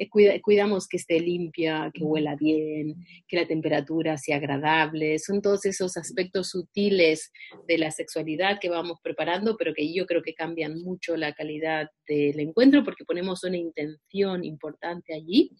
eh, 0.00 0.40
cuidamos 0.40 0.88
que 0.88 0.96
esté 0.96 1.20
limpia, 1.20 1.90
que 1.92 2.02
huela 2.02 2.34
bien, 2.36 3.04
que 3.28 3.36
la 3.36 3.46
temperatura 3.46 4.16
sea 4.16 4.36
agradable. 4.36 5.18
Son 5.18 5.42
todos 5.42 5.66
esos 5.66 5.96
aspectos 5.98 6.48
sutiles 6.48 7.30
de 7.68 7.76
la 7.76 7.90
sexualidad 7.90 8.58
que 8.60 8.70
vamos 8.70 8.98
preparando, 9.02 9.56
pero 9.58 9.74
que 9.74 9.92
yo 9.92 10.06
creo 10.06 10.22
que 10.22 10.34
cambian 10.34 10.80
mucho 10.82 11.16
la 11.16 11.34
calidad 11.34 11.88
del 12.08 12.40
encuentro 12.40 12.82
porque 12.82 13.04
ponemos 13.04 13.44
una 13.44 13.58
intención 13.58 14.44
importante 14.44 15.14
allí. 15.14 15.50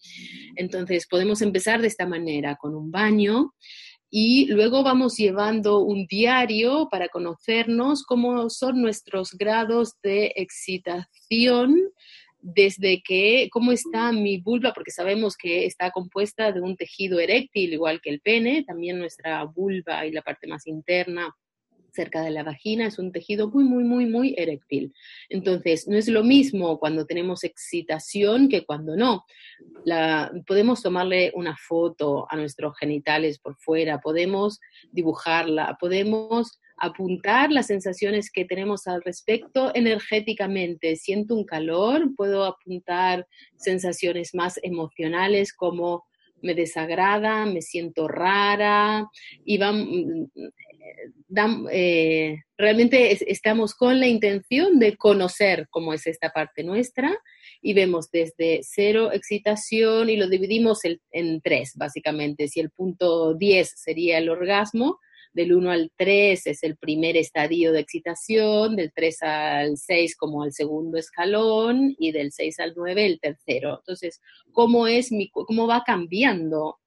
Entonces 0.55 1.05
podemos 1.07 1.41
empezar 1.41 1.81
de 1.81 1.87
esta 1.87 2.07
manera, 2.07 2.55
con 2.55 2.73
un 2.75 2.89
baño. 2.91 3.53
Y 4.13 4.47
luego 4.47 4.83
vamos 4.83 5.15
llevando 5.15 5.79
un 5.79 6.05
diario 6.05 6.89
para 6.91 7.07
conocernos 7.07 8.03
cómo 8.03 8.49
son 8.49 8.81
nuestros 8.81 9.31
grados 9.31 9.93
de 10.03 10.33
excitación 10.35 11.77
desde 12.41 13.01
que, 13.03 13.49
cómo 13.51 13.71
está 13.71 14.11
mi 14.11 14.39
vulva, 14.39 14.73
porque 14.73 14.91
sabemos 14.91 15.37
que 15.37 15.65
está 15.65 15.91
compuesta 15.91 16.51
de 16.51 16.61
un 16.61 16.75
tejido 16.75 17.19
eréctil, 17.19 17.73
igual 17.73 18.01
que 18.01 18.09
el 18.09 18.21
pene, 18.21 18.63
también 18.63 18.99
nuestra 18.99 19.43
vulva 19.43 20.05
y 20.05 20.11
la 20.11 20.21
parte 20.21 20.47
más 20.47 20.67
interna 20.67 21.33
cerca 21.93 22.21
de 22.21 22.31
la 22.31 22.43
vagina 22.43 22.87
es 22.87 22.99
un 22.99 23.11
tejido 23.11 23.49
muy, 23.49 23.63
muy, 23.63 23.83
muy, 23.83 24.05
muy 24.05 24.33
eréctil. 24.37 24.93
Entonces, 25.29 25.87
no 25.87 25.97
es 25.97 26.07
lo 26.07 26.23
mismo 26.23 26.79
cuando 26.79 27.05
tenemos 27.05 27.43
excitación 27.43 28.49
que 28.49 28.65
cuando 28.65 28.95
no. 28.95 29.25
La, 29.83 30.31
podemos 30.47 30.81
tomarle 30.81 31.31
una 31.35 31.55
foto 31.57 32.27
a 32.29 32.35
nuestros 32.35 32.77
genitales 32.77 33.39
por 33.39 33.55
fuera, 33.57 33.99
podemos 33.99 34.59
dibujarla, 34.91 35.77
podemos 35.79 36.60
apuntar 36.81 37.51
las 37.51 37.67
sensaciones 37.67 38.31
que 38.31 38.43
tenemos 38.43 38.87
al 38.87 39.03
respecto 39.03 39.71
energéticamente. 39.75 40.95
Siento 40.95 41.35
un 41.35 41.45
calor, 41.45 42.15
puedo 42.15 42.43
apuntar 42.43 43.27
sensaciones 43.55 44.33
más 44.33 44.59
emocionales 44.63 45.53
como 45.53 46.05
me 46.41 46.55
desagrada, 46.55 47.45
me 47.45 47.61
siento 47.61 48.07
rara, 48.07 49.07
y 49.45 49.59
eh, 51.71 52.37
realmente 52.57 53.31
estamos 53.31 53.75
con 53.75 53.99
la 53.99 54.07
intención 54.07 54.79
de 54.79 54.97
conocer 54.97 55.67
cómo 55.69 55.93
es 55.93 56.07
esta 56.07 56.31
parte 56.31 56.63
nuestra 56.63 57.15
y 57.61 57.73
vemos 57.73 58.09
desde 58.09 58.61
cero 58.63 59.11
excitación 59.13 60.09
y 60.09 60.17
lo 60.17 60.27
dividimos 60.27 60.79
en 61.11 61.41
tres, 61.41 61.73
básicamente. 61.75 62.47
Si 62.47 62.59
el 62.59 62.71
punto 62.71 63.35
10 63.35 63.71
sería 63.75 64.17
el 64.17 64.29
orgasmo, 64.29 64.97
del 65.33 65.53
1 65.53 65.71
al 65.71 65.91
3 65.95 66.47
es 66.47 66.63
el 66.63 66.77
primer 66.77 67.17
estadio 67.17 67.71
de 67.71 67.79
excitación, 67.79 68.75
del 68.75 68.91
3 68.93 69.23
al 69.23 69.77
6 69.77 70.15
como 70.17 70.43
el 70.43 70.53
segundo 70.53 70.97
escalón 70.97 71.95
y 71.97 72.11
del 72.11 72.31
6 72.31 72.59
al 72.59 72.73
9 72.75 73.05
el 73.05 73.19
tercero. 73.19 73.79
Entonces, 73.79 74.21
¿cómo, 74.51 74.87
es 74.87 75.11
mi, 75.11 75.29
cómo 75.29 75.67
va 75.67 75.83
cambiando? 75.85 76.79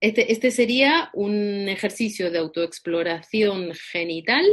Este, 0.00 0.30
este 0.32 0.50
sería 0.50 1.10
un 1.14 1.68
ejercicio 1.68 2.30
de 2.30 2.38
autoexploración 2.38 3.72
genital 3.92 4.44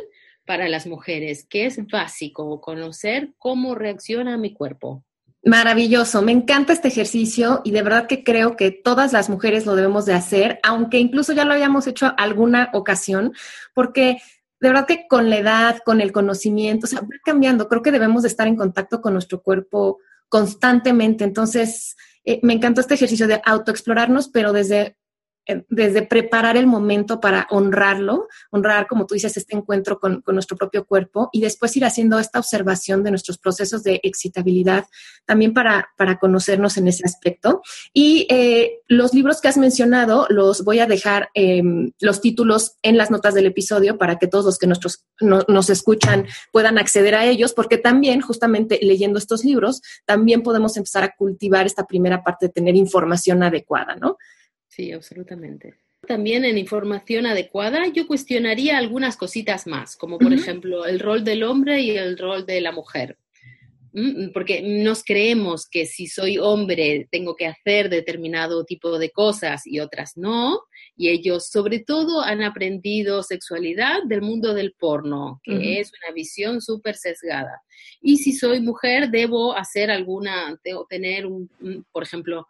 para 0.45 0.67
las 0.67 0.87
mujeres, 0.87 1.45
que 1.47 1.65
es 1.65 1.85
básico, 1.87 2.59
conocer 2.61 3.33
cómo 3.37 3.75
reacciona 3.75 4.37
mi 4.37 4.53
cuerpo. 4.53 5.03
Maravilloso, 5.45 6.21
me 6.21 6.31
encanta 6.31 6.71
este 6.71 6.87
ejercicio 6.87 7.61
y 7.65 7.71
de 7.71 7.81
verdad 7.81 8.07
que 8.07 8.23
creo 8.23 8.55
que 8.55 8.71
todas 8.71 9.11
las 9.11 9.29
mujeres 9.29 9.65
lo 9.65 9.75
debemos 9.75 10.05
de 10.05 10.13
hacer, 10.13 10.59
aunque 10.63 10.99
incluso 10.99 11.33
ya 11.33 11.43
lo 11.43 11.51
habíamos 11.51 11.85
hecho 11.85 12.13
alguna 12.17 12.69
ocasión, 12.71 13.33
porque 13.73 14.21
de 14.61 14.69
verdad 14.69 14.87
que 14.87 15.05
con 15.09 15.29
la 15.29 15.37
edad, 15.37 15.79
con 15.83 15.99
el 15.99 16.13
conocimiento, 16.13 16.85
o 16.85 16.89
sea, 16.89 17.01
va 17.01 17.07
cambiando. 17.25 17.67
Creo 17.67 17.81
que 17.81 17.91
debemos 17.91 18.21
de 18.21 18.29
estar 18.29 18.47
en 18.47 18.55
contacto 18.55 19.01
con 19.01 19.11
nuestro 19.11 19.41
cuerpo 19.41 19.99
constantemente. 20.29 21.25
Entonces, 21.25 21.97
eh, 22.23 22.39
me 22.41 22.53
encantó 22.53 22.79
este 22.79 22.93
ejercicio 22.93 23.27
de 23.27 23.41
autoexplorarnos, 23.43 24.29
pero 24.29 24.53
desde 24.53 24.95
desde 25.69 26.03
preparar 26.03 26.55
el 26.55 26.67
momento 26.67 27.19
para 27.19 27.47
honrarlo, 27.49 28.27
honrar, 28.49 28.87
como 28.87 29.05
tú 29.05 29.13
dices, 29.13 29.35
este 29.35 29.55
encuentro 29.55 29.99
con, 29.99 30.23
nuestro 30.27 30.55
propio 30.55 30.85
cuerpo 30.85 31.29
y 31.33 31.41
después 31.41 31.75
ir 31.75 31.85
haciendo 31.85 32.17
esta 32.17 32.39
observación 32.39 33.03
de 33.03 33.11
nuestros 33.11 33.37
procesos 33.37 33.83
de 33.83 33.99
excitabilidad, 34.03 34.85
también 35.25 35.53
para, 35.53 35.89
para 35.97 36.17
conocernos 36.17 36.77
en 36.77 36.87
ese 36.87 37.03
aspecto. 37.05 37.61
Y 37.93 38.25
eh, 38.29 38.79
los 38.87 39.13
libros 39.13 39.41
que 39.41 39.49
has 39.49 39.57
mencionado, 39.57 40.27
los 40.29 40.63
voy 40.63 40.79
a 40.79 40.87
dejar 40.87 41.29
em, 41.33 41.91
los 41.99 42.21
títulos 42.21 42.77
en 42.81 42.97
las 42.97 43.11
notas 43.11 43.33
del 43.33 43.45
episodio 43.45 43.97
para 43.97 44.17
que 44.17 44.27
todos 44.27 44.45
los 44.45 44.57
que 44.57 44.67
nos 44.67 45.69
escuchan 45.69 46.25
puedan 46.51 46.77
acceder 46.77 47.15
a 47.15 47.25
ellos, 47.25 47.53
porque 47.53 47.77
también 47.77 48.21
justamente 48.21 48.79
leyendo 48.81 49.19
estos 49.19 49.43
libros, 49.43 49.81
también 50.05 50.41
podemos 50.41 50.77
empezar 50.77 51.03
a 51.03 51.13
cultivar 51.17 51.65
esta 51.65 51.85
primera 51.85 52.23
parte 52.23 52.47
de 52.47 52.53
tener 52.53 52.75
información 52.75 53.43
adecuada, 53.43 53.95
¿no? 53.95 54.17
Sí, 54.75 54.91
absolutamente. 54.91 55.75
También 56.07 56.45
en 56.45 56.57
información 56.57 57.27
adecuada 57.27 57.87
yo 57.87 58.07
cuestionaría 58.07 58.77
algunas 58.77 59.17
cositas 59.17 59.67
más, 59.67 59.95
como 59.95 60.17
por 60.17 60.33
ejemplo 60.33 60.85
el 60.85 60.99
rol 60.99 61.23
del 61.23 61.43
hombre 61.43 61.81
y 61.81 61.91
el 61.91 62.17
rol 62.17 62.45
de 62.47 62.59
la 62.59 62.71
mujer. 62.71 63.17
Mm, 63.93 64.31
porque 64.33 64.63
nos 64.63 65.03
creemos 65.03 65.67
que 65.69 65.85
si 65.85 66.07
soy 66.07 66.39
hombre 66.39 67.07
tengo 67.11 67.35
que 67.35 67.45
hacer 67.45 67.89
determinado 67.89 68.65
tipo 68.65 68.97
de 68.97 69.11
cosas 69.11 69.61
y 69.67 69.79
otras 69.79 70.13
no, 70.17 70.61
y 70.95 71.09
ellos 71.09 71.47
sobre 71.47 71.79
todo 71.79 72.21
han 72.21 72.41
aprendido 72.41 73.21
sexualidad 73.21 74.01
del 74.07 74.23
mundo 74.23 74.55
del 74.55 74.73
porno, 74.73 75.39
que 75.43 75.79
es 75.79 75.91
una 76.03 76.11
visión 76.13 76.61
súper 76.61 76.95
sesgada. 76.95 77.61
Y 78.01 78.17
si 78.17 78.33
soy 78.33 78.61
mujer 78.61 79.11
debo 79.11 79.55
hacer 79.55 79.91
alguna, 79.91 80.59
debo 80.63 80.87
tener 80.87 81.27
un 81.27 81.47
por 81.91 82.01
ejemplo, 82.01 82.47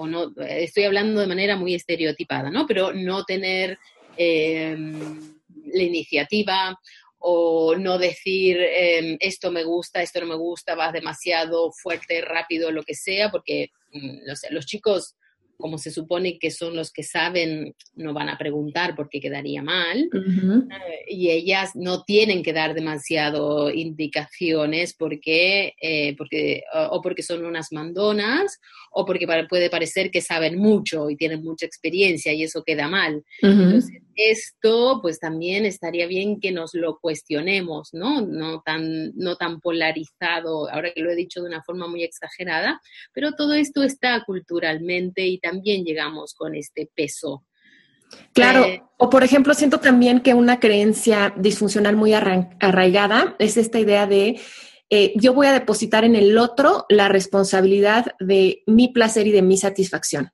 o 0.00 0.06
no, 0.06 0.32
estoy 0.38 0.84
hablando 0.84 1.20
de 1.20 1.26
manera 1.26 1.56
muy 1.56 1.74
estereotipada, 1.74 2.50
¿no? 2.50 2.66
Pero 2.66 2.94
no 2.94 3.24
tener 3.24 3.78
em, 4.16 5.20
la 5.66 5.82
iniciativa 5.82 6.78
o 7.18 7.76
no 7.76 7.98
decir 7.98 8.58
em, 8.60 9.18
esto 9.20 9.50
me 9.50 9.62
gusta, 9.62 10.00
esto 10.00 10.20
no 10.20 10.26
me 10.26 10.36
gusta, 10.36 10.74
vas 10.74 10.94
demasiado 10.94 11.70
fuerte, 11.70 12.22
rápido, 12.22 12.70
lo 12.70 12.82
que 12.82 12.94
sea, 12.94 13.30
porque 13.30 13.72
mm, 13.92 14.20
los 14.50 14.64
chicos 14.64 15.16
como 15.60 15.78
se 15.78 15.90
supone 15.90 16.38
que 16.38 16.50
son 16.50 16.74
los 16.74 16.92
que 16.92 17.02
saben, 17.02 17.74
no 17.94 18.12
van 18.12 18.28
a 18.28 18.38
preguntar 18.38 18.94
porque 18.96 19.20
quedaría 19.20 19.62
mal. 19.62 20.08
Eh, 20.12 21.04
y 21.08 21.30
ellas 21.30 21.72
no 21.74 22.02
tienen 22.04 22.42
que 22.42 22.52
dar 22.52 22.74
demasiado 22.74 23.70
indicaciones 23.70 24.94
porque, 24.94 25.74
eh, 25.80 26.16
porque 26.16 26.62
o, 26.90 27.00
porque 27.02 27.22
son 27.22 27.44
unas 27.44 27.72
mandonas 27.72 28.58
o 28.92 29.04
porque 29.04 29.26
puede 29.48 29.70
parecer 29.70 30.10
que 30.10 30.20
saben 30.20 30.58
mucho 30.58 31.10
y 31.10 31.16
tienen 31.16 31.42
mucha 31.42 31.66
experiencia 31.66 32.32
y 32.32 32.42
eso 32.42 32.64
queda 32.64 32.88
mal. 32.88 33.22
Entonces, 33.40 34.02
esto, 34.28 35.00
pues 35.02 35.18
también 35.18 35.64
estaría 35.64 36.06
bien 36.06 36.40
que 36.40 36.52
nos 36.52 36.74
lo 36.74 36.98
cuestionemos, 36.98 37.90
¿no? 37.92 38.20
No 38.20 38.62
tan, 38.62 39.12
no 39.16 39.36
tan 39.36 39.60
polarizado, 39.60 40.70
ahora 40.70 40.92
que 40.92 41.02
lo 41.02 41.10
he 41.10 41.16
dicho 41.16 41.40
de 41.40 41.48
una 41.48 41.62
forma 41.62 41.88
muy 41.88 42.04
exagerada, 42.04 42.80
pero 43.12 43.32
todo 43.32 43.54
esto 43.54 43.82
está 43.82 44.22
culturalmente 44.24 45.26
y 45.26 45.38
también 45.38 45.84
llegamos 45.84 46.34
con 46.34 46.54
este 46.54 46.90
peso. 46.94 47.44
Claro, 48.32 48.64
eh, 48.64 48.82
o 48.96 49.08
por 49.08 49.22
ejemplo, 49.22 49.54
siento 49.54 49.78
también 49.78 50.20
que 50.20 50.34
una 50.34 50.60
creencia 50.60 51.32
disfuncional 51.36 51.96
muy 51.96 52.12
arraigada 52.12 53.36
es 53.38 53.56
esta 53.56 53.78
idea 53.78 54.06
de 54.06 54.40
eh, 54.90 55.12
yo 55.14 55.32
voy 55.32 55.46
a 55.46 55.52
depositar 55.52 56.04
en 56.04 56.16
el 56.16 56.36
otro 56.36 56.84
la 56.88 57.08
responsabilidad 57.08 58.06
de 58.18 58.64
mi 58.66 58.88
placer 58.88 59.28
y 59.28 59.32
de 59.32 59.42
mi 59.42 59.56
satisfacción. 59.56 60.32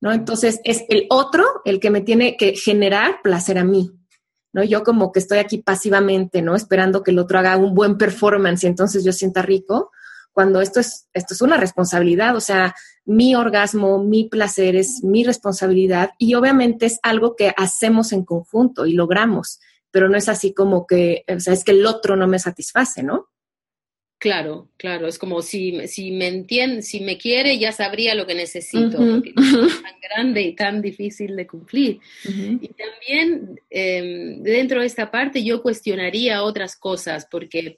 ¿No? 0.00 0.12
Entonces 0.12 0.60
es 0.64 0.84
el 0.88 1.06
otro 1.10 1.44
el 1.64 1.80
que 1.80 1.90
me 1.90 2.00
tiene 2.00 2.36
que 2.36 2.54
generar 2.54 3.20
placer 3.22 3.58
a 3.58 3.64
mí, 3.64 3.90
¿no? 4.52 4.64
Yo 4.64 4.82
como 4.82 5.12
que 5.12 5.20
estoy 5.20 5.38
aquí 5.38 5.58
pasivamente, 5.58 6.42
¿no? 6.42 6.54
Esperando 6.54 7.02
que 7.02 7.10
el 7.10 7.18
otro 7.18 7.38
haga 7.38 7.56
un 7.56 7.74
buen 7.74 7.98
performance 7.98 8.64
y 8.64 8.68
entonces 8.68 9.04
yo 9.04 9.12
sienta 9.12 9.42
rico, 9.42 9.90
cuando 10.32 10.60
esto 10.60 10.80
es, 10.80 11.08
esto 11.14 11.32
es 11.32 11.40
una 11.40 11.56
responsabilidad, 11.56 12.36
o 12.36 12.40
sea, 12.40 12.74
mi 13.06 13.34
orgasmo, 13.34 14.04
mi 14.04 14.28
placer 14.28 14.76
es 14.76 15.02
mi 15.02 15.24
responsabilidad 15.24 16.10
y 16.18 16.34
obviamente 16.34 16.84
es 16.84 16.98
algo 17.02 17.36
que 17.36 17.54
hacemos 17.56 18.12
en 18.12 18.24
conjunto 18.24 18.84
y 18.84 18.92
logramos, 18.92 19.60
pero 19.90 20.10
no 20.10 20.18
es 20.18 20.28
así 20.28 20.52
como 20.52 20.86
que, 20.86 21.24
o 21.34 21.40
sea, 21.40 21.54
es 21.54 21.64
que 21.64 21.70
el 21.72 21.86
otro 21.86 22.16
no 22.16 22.26
me 22.26 22.38
satisface, 22.38 23.02
¿no? 23.02 23.28
Claro, 24.18 24.70
claro, 24.78 25.08
es 25.08 25.18
como 25.18 25.42
si, 25.42 25.86
si 25.88 26.10
me 26.10 26.28
entiende, 26.28 26.80
si 26.80 27.00
me 27.00 27.18
quiere, 27.18 27.58
ya 27.58 27.70
sabría 27.70 28.14
lo 28.14 28.26
que 28.26 28.34
necesito, 28.34 28.96
porque 28.96 29.28
es 29.28 29.34
tan 29.82 30.00
grande 30.00 30.40
y 30.40 30.54
tan 30.54 30.80
difícil 30.80 31.36
de 31.36 31.46
cumplir. 31.46 32.00
Y 32.24 32.68
también 32.68 33.60
em, 33.68 34.42
dentro 34.42 34.80
de 34.80 34.86
esta 34.86 35.10
parte 35.10 35.44
yo 35.44 35.62
cuestionaría 35.62 36.42
otras 36.44 36.76
cosas, 36.76 37.28
porque, 37.30 37.76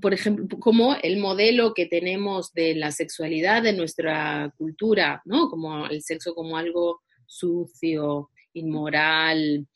por 0.00 0.12
ejemplo, 0.12 0.58
como 0.58 0.96
el 0.96 1.18
modelo 1.18 1.72
que 1.72 1.86
tenemos 1.86 2.52
de 2.52 2.74
la 2.74 2.90
sexualidad 2.90 3.62
de 3.62 3.74
nuestra 3.74 4.52
cultura, 4.58 5.22
¿no? 5.24 5.48
Como 5.48 5.86
el 5.86 6.02
sexo 6.02 6.34
como 6.34 6.56
algo 6.56 7.00
sucio, 7.26 8.30
inmoral, 8.54 9.68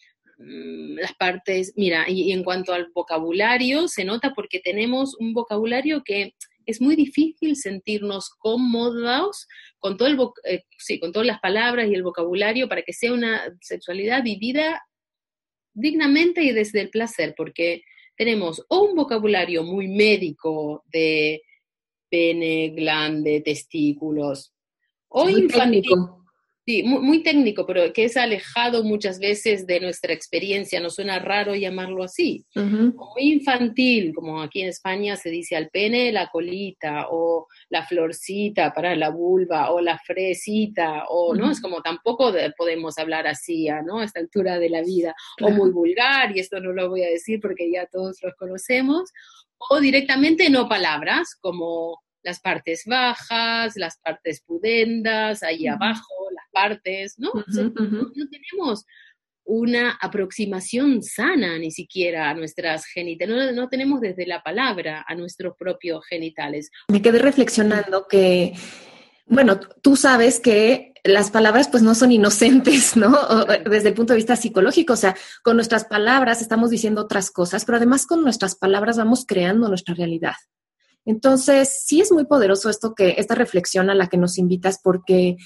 las 0.45 1.15
partes, 1.15 1.73
mira, 1.77 2.09
y, 2.09 2.33
en 2.33 2.45
cuanto 2.45 2.73
al 2.73 2.91
vocabulario, 2.95 3.89
se 3.89 4.05
nota 4.05 4.33
porque 4.35 4.61
tenemos 4.61 5.17
un 5.19 5.33
vocabulario 5.33 6.03
que 6.05 6.35
es 6.67 6.81
muy 6.81 6.95
difícil 6.95 7.57
sentirnos 7.57 8.31
cómodos 8.31 9.49
con, 9.79 9.97
todo 9.97 10.09
el 10.09 10.19
eh, 10.45 10.65
sí, 10.79 11.01
con 11.01 11.13
todas 11.13 11.27
las 11.27 11.41
palabras 11.41 11.89
y 11.91 11.95
el 11.95 12.03
vocabulario 12.03 12.69
para 12.69 12.83
que 12.83 12.93
sea 12.93 13.13
una 13.13 13.43
sexualidad 13.61 14.23
vivida 14.23 14.83
dignamente 15.75 16.43
y 16.43 16.53
desde 16.53 16.81
el 16.81 16.91
placer, 16.91 17.35
porque 17.37 17.83
tenemos 18.17 18.65
o 18.69 18.83
un 18.83 18.95
vocabulario 18.95 19.65
muy 19.65 19.89
médico 19.89 20.85
de 20.93 21.43
pene, 22.09 22.69
glande, 22.69 23.41
testículos, 23.41 24.55
o 25.09 25.29
infantil, 25.29 25.83
Sí, 26.65 26.85
muy, 26.85 27.25
técnico, 27.25 27.67
pero 27.67 27.93
que 27.93 28.05
es 28.05 28.17
alejado 28.17 28.85
muchas 28.85 29.19
veces 29.19 29.67
de 29.67 29.81
nuestra 29.81 30.13
experiencia, 30.13 30.79
no 30.79 30.91
suena 30.91 31.19
raro 31.19 31.57
llamarlo 31.57 32.05
así. 32.05 32.47
muy 32.55 33.33
infantil, 33.33 34.13
como 34.15 34.41
aquí 34.41 34.63
en 34.63 34.69
España 34.69 35.17
se 35.17 35.31
dice 35.31 35.57
al 35.57 35.71
pene 35.71 36.13
la 36.13 36.29
colita, 36.29 37.07
o 37.11 37.49
la 37.69 37.85
florcita 37.85 38.73
para 38.73 38.95
la 38.95 39.11
vulva, 39.11 39.73
o 39.73 39.81
la 39.81 39.99
fresita, 39.99 41.07
o 41.09 41.35
no, 41.35 41.51
es 41.51 41.61
como 41.61 41.83
tampoco 41.83 42.33
podemos 42.57 42.97
hablar 42.97 43.27
así 43.27 43.69
a 43.69 43.83
¿no? 43.83 44.01
esta 44.01 44.21
altura 44.21 44.61
de 44.61 44.71
la 44.71 44.83
vida, 44.83 45.17
o 45.41 45.51
muy 45.51 45.73
vulgar, 45.73 46.37
y 46.37 46.39
esto 46.39 46.61
no 46.61 46.73
lo 46.73 46.89
voy 46.89 47.03
a 47.03 47.11
decir 47.11 47.41
porque 47.41 47.73
ya 47.73 47.87
todos 47.87 48.19
los 48.23 48.35
conocemos, 48.37 49.11
o 49.69 49.81
directamente 49.81 50.49
no 50.49 50.69
palabras, 50.69 51.35
como 51.41 52.01
las 52.23 52.41
partes 52.41 52.85
bajas, 52.87 53.73
las 53.77 53.99
partes 53.99 54.43
pudendas, 54.43 55.43
ahí 55.43 55.67
abajo, 55.67 56.29
partes, 56.53 57.15
¿no? 57.19 57.33
No 57.35 58.29
tenemos 58.31 58.85
una 59.45 59.99
aproximación 60.01 61.03
sana 61.03 61.59
ni 61.59 61.71
siquiera 61.71 62.31
a 62.31 62.35
nuestras 62.35 62.87
genitales, 62.87 63.55
no, 63.55 63.69
tenemos 63.69 64.01
desde 64.01 64.27
la 64.27 64.43
palabra 64.43 65.05
a 65.07 65.15
nuestros 65.15 65.57
propios 65.57 66.05
genitales. 66.07 66.71
Me 66.89 67.03
quedé 67.03 67.19
reflexionando 67.19 68.07
que, 68.07 68.53
bueno, 69.27 69.59
tú 69.59 69.97
sabes 69.97 70.39
que 70.39 70.93
las 71.05 71.33
palabras 71.33 71.69
pues 71.69 71.83
no 71.83 71.97
son 71.97 72.13
inocentes, 72.13 72.97
¿no? 72.97 73.19
Desde 73.69 73.89
el 73.89 73.95
punto 73.95 74.13
de 74.13 74.19
vista 74.19 74.37
psicológico, 74.37 74.93
o 74.93 74.97
sea, 74.97 75.17
con 75.43 75.57
nuestras 75.57 75.85
palabras 75.85 76.41
estamos 76.41 76.71
diciendo 76.71 77.03
otras 77.03 77.31
cosas, 77.31 77.65
pero 77.65 77.77
además 77.77 78.07
con 78.07 78.23
nuestras 78.23 78.55
palabras 78.55 78.97
vamos 78.97 79.25
creando 79.27 79.69
nuestra 79.69 79.95
realidad. 79.95 80.35
Entonces, 81.05 81.83
sí 81.85 82.01
es 82.01 82.13
muy 82.13 82.27
poderoso 82.27 82.71
esto 82.71 82.95
que, 82.95 83.17
esta 83.19 83.35
reflexión 83.35 83.91
a 83.91 83.95
la 83.97 84.07
que 84.07 84.17
nos 84.17 84.39
invitas, 84.39 84.79
porque 84.81 85.37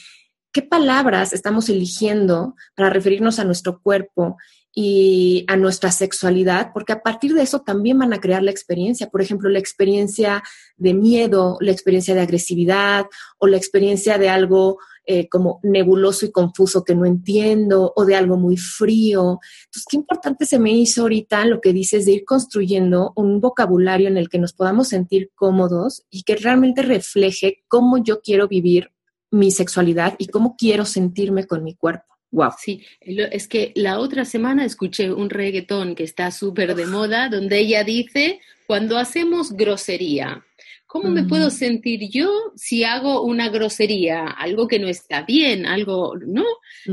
qué 0.57 0.63
palabras 0.63 1.35
estamos 1.35 1.69
eligiendo 1.69 2.55
para 2.75 2.89
referirnos 2.89 3.39
a 3.39 3.45
nuestro 3.45 3.79
cuerpo 3.83 4.39
y 4.75 5.45
a 5.49 5.57
nuestra 5.59 5.93
sexualidad, 5.93 6.71
porque 6.73 6.95
a 6.95 7.03
partir 7.03 7.35
de 7.35 7.43
eso 7.43 7.61
también 7.61 7.99
van 7.99 8.15
a 8.15 8.21
crear 8.21 8.43
la 8.43 8.53
experiencia. 8.53 9.11
Por 9.11 9.21
ejemplo, 9.21 9.51
la 9.51 9.59
experiencia 9.59 10.43
de 10.79 10.95
miedo, 10.95 11.59
la 11.61 11.73
experiencia 11.73 12.15
de 12.15 12.23
agresividad 12.23 13.05
o 13.37 13.49
la 13.49 13.59
experiencia 13.59 14.17
de 14.17 14.31
algo 14.31 14.79
eh, 15.05 15.29
como 15.29 15.61
nebuloso 15.63 16.25
y 16.25 16.33
confuso 16.33 16.85
que 16.85 16.95
no 16.95 17.05
entiendo 17.05 17.93
o 17.95 18.07
de 18.07 18.17
algo 18.17 18.39
muy 18.39 18.57
frío. 18.57 19.41
Entonces, 19.67 19.85
qué 19.91 19.97
importante 19.97 20.47
se 20.47 20.59
me 20.59 20.73
hizo 20.73 21.03
ahorita 21.03 21.45
lo 21.45 21.61
que 21.61 21.75
dices 21.75 22.07
de 22.07 22.13
ir 22.13 22.25
construyendo 22.25 23.13
un 23.15 23.43
vocabulario 23.43 24.09
en 24.09 24.17
el 24.17 24.31
que 24.31 24.39
nos 24.39 24.55
podamos 24.55 24.89
sentir 24.89 25.33
cómodos 25.35 26.07
y 26.09 26.23
que 26.23 26.37
realmente 26.37 26.81
refleje 26.81 27.63
cómo 27.69 28.03
yo 28.03 28.23
quiero 28.23 28.49
vivir 28.49 28.96
mi 29.31 29.51
sexualidad 29.51 30.15
y 30.19 30.29
cómo 30.29 30.57
quiero 30.57 30.85
sentirme 30.85 31.47
con 31.47 31.65
mi 31.65 31.75
cuerpo. 31.75 32.05
Wow. 32.31 32.51
Sí, 32.59 32.85
es 33.01 33.49
que 33.49 33.73
la 33.77 33.99
otra 33.99 34.25
semana 34.25 34.65
escuché 34.65 35.13
un 35.13 35.31
reggaetón 35.31 35.95
que 35.95 36.05
está 36.05 36.31
súper 36.31 36.75
de 36.75 36.87
moda, 36.87 37.29
donde 37.29 37.59
ella 37.59 37.85
dice, 37.85 38.41
cuando 38.67 38.99
hacemos 38.99 39.53
grosería, 39.53 40.45
¿Cómo 40.89 41.11
me 41.11 41.25
puedo 41.25 41.51
sentir 41.51 42.09
yo 42.11 42.53
si 42.55 42.85
hago 42.85 43.23
una 43.23 43.49
grosería, 43.49 44.25
algo 44.27 44.69
que 44.69 44.79
no 44.79 44.87
está 44.87 45.23
bien, 45.23 45.67
algo, 45.67 46.15
¿no? 46.17 46.45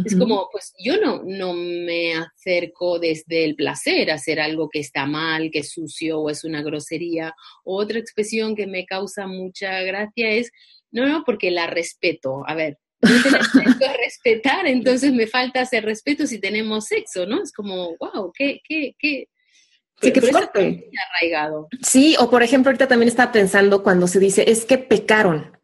Es 0.04 0.16
como, 0.16 0.50
pues 0.52 0.74
yo 0.84 1.00
no, 1.00 1.22
no 1.24 1.54
me 1.54 2.16
acerco 2.16 2.98
desde 2.98 3.46
el 3.46 3.56
placer 3.56 4.10
a 4.10 4.16
hacer 4.16 4.40
algo 4.40 4.68
que 4.68 4.80
está 4.80 5.06
mal, 5.06 5.52
que 5.52 5.60
es 5.60 5.72
sucio 5.72 6.20
o 6.20 6.30
es 6.32 6.44
una 6.44 6.64
grosería. 6.64 7.36
Otra 7.64 8.00
expresión 8.00 8.56
que 8.56 8.66
me 8.66 8.86
causa 8.86 9.28
mucha 9.28 9.82
gracia 9.84 10.32
es, 10.32 10.52
no, 10.94 11.08
no, 11.08 11.24
porque 11.26 11.52
la 11.52 11.68
respeto. 11.68 12.44
A 12.48 12.56
ver, 12.56 12.78
yo 13.02 13.22
te 13.22 13.32
necesito 13.32 13.86
respetar, 14.06 14.68
entonces 14.68 15.12
me 15.12 15.28
falta 15.28 15.62
hacer 15.62 15.84
respeto 15.84 16.26
si 16.26 16.40
tenemos 16.40 16.86
sexo, 16.86 17.26
¿no? 17.26 17.44
Es 17.44 17.52
como, 17.52 17.98
wow, 17.98 18.32
qué, 18.34 18.62
qué, 18.68 18.96
qué, 18.98 19.28
Sí, 20.02 20.12
qué 20.12 20.22
fuerte. 20.22 20.90
Arraigado. 21.16 21.68
Sí, 21.82 22.16
o 22.20 22.30
por 22.30 22.44
ejemplo, 22.44 22.70
ahorita 22.70 22.88
también 22.88 23.08
estaba 23.08 23.32
pensando 23.32 23.84
cuando 23.84 24.08
se 24.08 24.20
dice 24.20 24.50
es 24.50 24.66
que 24.66 24.78
pecaron 24.78 25.58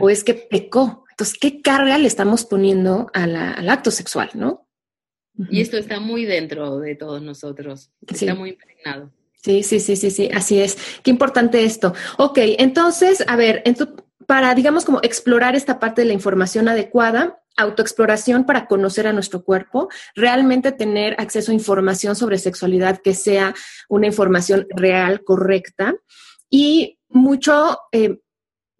o 0.00 0.10
es 0.10 0.24
que 0.24 0.34
pecó. 0.34 1.04
Entonces, 1.10 1.36
¿qué 1.38 1.60
carga 1.60 1.98
le 1.98 2.06
estamos 2.06 2.44
poniendo 2.44 3.10
al 3.12 3.68
acto 3.68 3.90
sexual, 3.90 4.30
no? 4.34 4.68
Y 5.50 5.60
esto 5.60 5.76
está 5.76 6.00
muy 6.00 6.24
dentro 6.24 6.78
de 6.78 6.96
todos 6.96 7.22
nosotros, 7.22 7.92
está 8.06 8.34
muy 8.34 8.50
impregnado. 8.50 9.12
Sí, 9.34 9.62
sí, 9.62 9.78
sí, 9.78 9.96
sí, 9.96 10.10
sí, 10.10 10.28
así 10.34 10.60
es. 10.60 10.76
Qué 11.02 11.10
importante 11.10 11.62
esto. 11.62 11.94
Ok, 12.18 12.38
entonces, 12.58 13.24
a 13.26 13.36
ver, 13.36 13.62
para, 14.28 14.54
digamos, 14.54 14.84
como 14.84 15.00
explorar 15.02 15.56
esta 15.56 15.80
parte 15.80 16.02
de 16.02 16.08
la 16.08 16.12
información 16.12 16.68
adecuada, 16.68 17.40
autoexploración 17.56 18.44
para 18.44 18.66
conocer 18.66 19.06
a 19.06 19.14
nuestro 19.14 19.42
cuerpo, 19.42 19.88
realmente 20.14 20.70
tener 20.70 21.16
acceso 21.18 21.50
a 21.50 21.54
información 21.54 22.14
sobre 22.14 22.36
sexualidad 22.36 23.00
que 23.02 23.14
sea 23.14 23.54
una 23.88 24.06
información 24.06 24.66
real, 24.68 25.24
correcta 25.24 25.94
y 26.50 26.98
mucho 27.08 27.78
eh, 27.90 28.18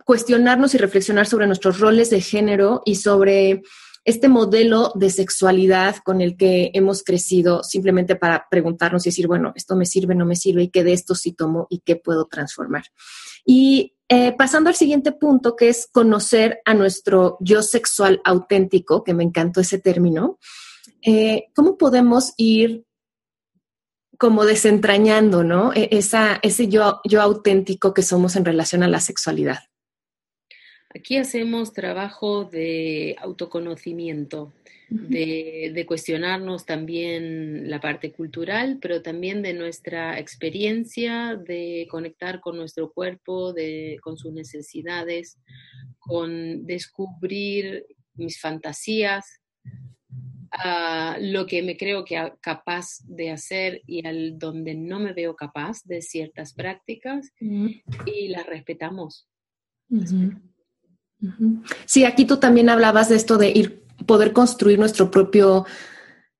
cuestionarnos 0.05 0.75
y 0.75 0.79
reflexionar 0.79 1.27
sobre 1.27 1.47
nuestros 1.47 1.81
roles 1.81 2.11
de 2.11 2.21
género 2.21 2.83
y 2.85 2.97
sobre 2.97 3.63
este 4.05 4.29
modelo 4.29 4.93
de 4.97 5.09
sexualidad 5.09 5.97
con 6.05 6.21
el 6.21 6.37
que 6.37 6.71
hemos 6.75 7.03
crecido 7.03 7.63
simplemente 7.63 8.17
para 8.17 8.49
preguntarnos 8.51 9.07
y 9.07 9.09
decir, 9.09 9.27
bueno, 9.27 9.55
esto 9.57 9.77
me 9.77 9.87
sirve, 9.87 10.15
no 10.15 10.27
me 10.27 10.37
sirve 10.37 10.65
y 10.65 10.69
qué 10.69 10.85
de 10.85 10.93
esto 10.93 11.15
sí 11.15 11.33
tomo 11.33 11.67
y 11.71 11.79
qué 11.81 11.97
puedo 11.97 12.27
transformar. 12.27 12.85
Y 13.51 13.95
eh, 14.11 14.33
pasando 14.37 14.69
al 14.69 14.77
siguiente 14.77 15.11
punto, 15.11 15.57
que 15.57 15.71
es 15.71 15.89
conocer 15.91 16.61
a 16.67 16.75
nuestro 16.75 17.39
yo 17.41 17.63
sexual 17.63 18.21
auténtico, 18.23 19.03
que 19.03 19.15
me 19.15 19.25
encantó 19.25 19.63
ese 19.63 19.79
término, 19.79 20.39
eh, 21.01 21.47
¿cómo 21.55 21.79
podemos 21.79 22.35
ir 22.37 22.85
como 24.19 24.45
desentrañando, 24.45 25.45
¿no? 25.45 25.73
E, 25.73 25.89
ese 25.91 26.69
yo, 26.69 27.01
yo 27.05 27.23
auténtico 27.23 27.95
que 27.95 28.03
somos 28.03 28.37
en 28.37 28.45
relación 28.45 28.83
a 28.83 28.89
la 28.89 29.01
sexualidad. 29.01 29.61
Aquí 30.95 31.17
hacemos 31.17 31.73
trabajo 31.73 32.45
de 32.45 33.17
autoconocimiento. 33.19 34.53
De, 34.90 35.85
cuestionarnos 35.87 36.64
también 36.64 37.68
la 37.68 37.81
parte 37.81 38.12
cultural, 38.12 38.79
pero 38.81 39.03
también 39.03 39.42
de 39.42 39.55
nuestra 39.55 40.18
experiencia, 40.18 41.37
de 41.37 41.87
conectar 41.90 42.40
con 42.40 42.57
nuestro 42.57 42.92
cuerpo, 42.92 43.53
de, 43.53 43.98
con 44.03 44.16
sus 44.16 44.33
necesidades, 44.33 45.38
con 45.98 46.66
descubrir 46.66 47.87
mis 48.14 48.40
fantasías, 48.40 49.40
lo 51.20 51.46
que 51.46 51.62
me 51.62 51.77
creo 51.77 52.05
que 52.05 52.33
capaz 52.40 53.01
de 53.05 53.31
hacer 53.31 53.83
y 53.87 54.07
al 54.07 54.38
donde 54.38 54.74
no 54.74 54.98
me 54.98 55.12
veo 55.12 55.37
capaz 55.37 55.85
de 55.85 56.01
ciertas 56.01 56.55
prácticas 56.55 57.31
y 57.38 58.29
las 58.29 58.46
respetamos. 58.46 59.29
Sí, 61.85 62.05
aquí 62.05 62.24
tú 62.24 62.38
también 62.38 62.70
hablabas 62.70 63.11
de 63.11 63.16
esto 63.16 63.37
de 63.37 63.51
ir 63.51 63.88
poder 64.09 64.33
construir 64.33 64.81
nuestro 64.81 65.12
propio, 65.12 65.64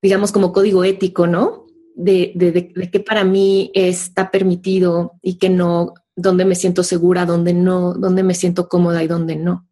digamos, 0.01 0.33
como 0.33 0.51
código 0.51 0.83
ético, 0.83 1.27
¿no? 1.27 1.67
De, 1.95 2.33
de, 2.35 2.51
de, 2.51 2.91
qué 2.91 2.99
para 2.99 3.23
mí 3.23 3.71
está 3.73 4.31
permitido 4.31 5.13
y 5.21 5.37
qué 5.37 5.49
no, 5.49 5.93
dónde 6.17 6.43
me 6.43 6.55
siento 6.55 6.83
segura, 6.83 7.25
dónde 7.25 7.53
no, 7.53 7.93
dónde 7.93 8.23
me 8.23 8.33
siento 8.33 8.67
cómoda 8.67 9.01
y 9.03 9.07
dónde 9.07 9.37
no. 9.37 9.67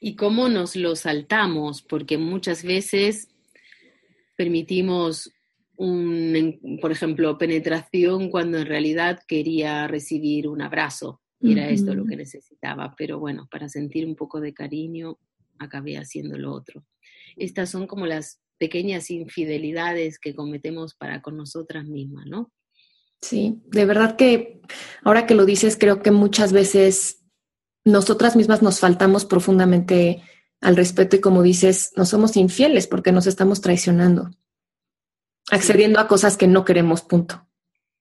Y 0.00 0.16
cómo 0.16 0.48
nos 0.48 0.74
lo 0.74 0.96
saltamos, 0.96 1.82
porque 1.82 2.18
muchas 2.18 2.64
veces 2.64 3.28
permitimos 4.36 5.30
un, 5.76 6.78
por 6.80 6.90
ejemplo, 6.90 7.38
penetración 7.38 8.30
cuando 8.30 8.58
en 8.58 8.66
realidad 8.66 9.20
quería 9.28 9.86
recibir 9.86 10.48
un 10.48 10.62
abrazo. 10.62 11.20
Y 11.44 11.52
era 11.52 11.68
esto 11.68 11.92
lo 11.92 12.06
que 12.06 12.14
necesitaba. 12.14 12.94
Pero 12.96 13.18
bueno, 13.18 13.48
para 13.50 13.68
sentir 13.68 14.06
un 14.06 14.14
poco 14.14 14.40
de 14.40 14.54
cariño, 14.54 15.18
acabé 15.62 15.96
haciendo 15.96 16.38
lo 16.38 16.52
otro. 16.52 16.84
Estas 17.36 17.70
son 17.70 17.86
como 17.86 18.06
las 18.06 18.40
pequeñas 18.58 19.10
infidelidades 19.10 20.18
que 20.18 20.34
cometemos 20.34 20.94
para 20.94 21.22
con 21.22 21.36
nosotras 21.36 21.86
mismas, 21.88 22.26
¿no? 22.26 22.52
Sí, 23.20 23.62
de 23.66 23.84
verdad 23.86 24.16
que 24.16 24.60
ahora 25.02 25.26
que 25.26 25.34
lo 25.34 25.46
dices, 25.46 25.76
creo 25.78 26.02
que 26.02 26.10
muchas 26.10 26.52
veces 26.52 27.24
nosotras 27.84 28.36
mismas 28.36 28.62
nos 28.62 28.80
faltamos 28.80 29.24
profundamente 29.24 30.22
al 30.60 30.76
respeto 30.76 31.16
y 31.16 31.20
como 31.20 31.42
dices, 31.42 31.92
no 31.96 32.04
somos 32.04 32.36
infieles 32.36 32.86
porque 32.86 33.12
nos 33.12 33.26
estamos 33.26 33.60
traicionando, 33.60 34.30
accediendo 35.50 35.98
a 35.98 36.06
cosas 36.08 36.36
que 36.36 36.46
no 36.46 36.64
queremos, 36.64 37.02
punto. 37.02 37.48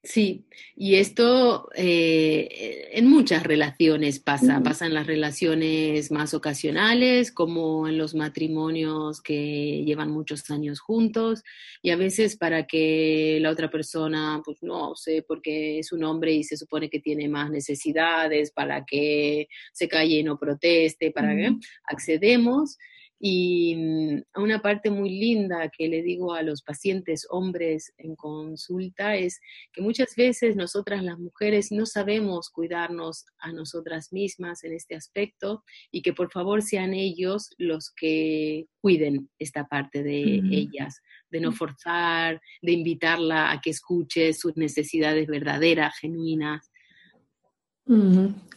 Sí, 0.03 0.47
y 0.75 0.95
esto 0.95 1.69
eh, 1.75 2.89
en 2.93 3.07
muchas 3.07 3.43
relaciones 3.43 4.19
pasa, 4.19 4.59
pasa 4.63 4.87
en 4.87 4.95
las 4.95 5.05
relaciones 5.05 6.09
más 6.09 6.33
ocasionales, 6.33 7.31
como 7.31 7.87
en 7.87 7.99
los 7.99 8.15
matrimonios 8.15 9.21
que 9.21 9.83
llevan 9.85 10.09
muchos 10.09 10.49
años 10.49 10.79
juntos, 10.79 11.43
y 11.83 11.91
a 11.91 11.97
veces 11.97 12.35
para 12.35 12.65
que 12.65 13.37
la 13.41 13.51
otra 13.51 13.69
persona, 13.69 14.41
pues 14.43 14.63
no 14.63 14.95
sé, 14.95 15.23
porque 15.27 15.77
es 15.77 15.91
un 15.91 16.03
hombre 16.03 16.33
y 16.33 16.43
se 16.45 16.57
supone 16.57 16.89
que 16.89 16.99
tiene 16.99 17.29
más 17.29 17.51
necesidades, 17.51 18.49
para 18.49 18.83
que 18.85 19.49
se 19.71 19.87
calle 19.87 20.17
y 20.17 20.23
no 20.23 20.39
proteste, 20.39 21.11
para 21.11 21.35
que 21.35 21.51
accedemos 21.85 22.79
y 23.23 23.75
mm, 23.75 24.41
una 24.41 24.63
parte 24.63 24.89
muy 24.89 25.11
linda 25.11 25.69
que 25.69 25.87
le 25.87 26.01
digo 26.01 26.33
a 26.33 26.41
los 26.41 26.63
pacientes 26.63 27.27
hombres 27.29 27.93
en 27.99 28.15
consulta 28.15 29.15
es 29.15 29.39
que 29.71 29.83
muchas 29.83 30.15
veces 30.15 30.55
nosotras 30.55 31.03
las 31.03 31.19
mujeres 31.19 31.71
no 31.71 31.85
sabemos 31.85 32.49
cuidarnos 32.49 33.25
a 33.37 33.51
nosotras 33.51 34.11
mismas 34.11 34.63
en 34.63 34.73
este 34.73 34.95
aspecto 34.95 35.63
y 35.91 36.01
que 36.01 36.13
por 36.13 36.31
favor 36.31 36.63
sean 36.63 36.95
ellos 36.95 37.51
los 37.59 37.91
que 37.95 38.65
cuiden 38.79 39.29
esta 39.37 39.67
parte 39.67 40.01
de 40.01 40.41
ellas, 40.49 40.99
de 41.29 41.41
no 41.41 41.51
forzar, 41.51 42.41
de 42.63 42.71
invitarla 42.71 43.51
a 43.51 43.61
que 43.61 43.69
escuche 43.69 44.33
sus 44.33 44.57
necesidades 44.57 45.27
verdaderas, 45.27 45.93
genuinas. 45.99 46.71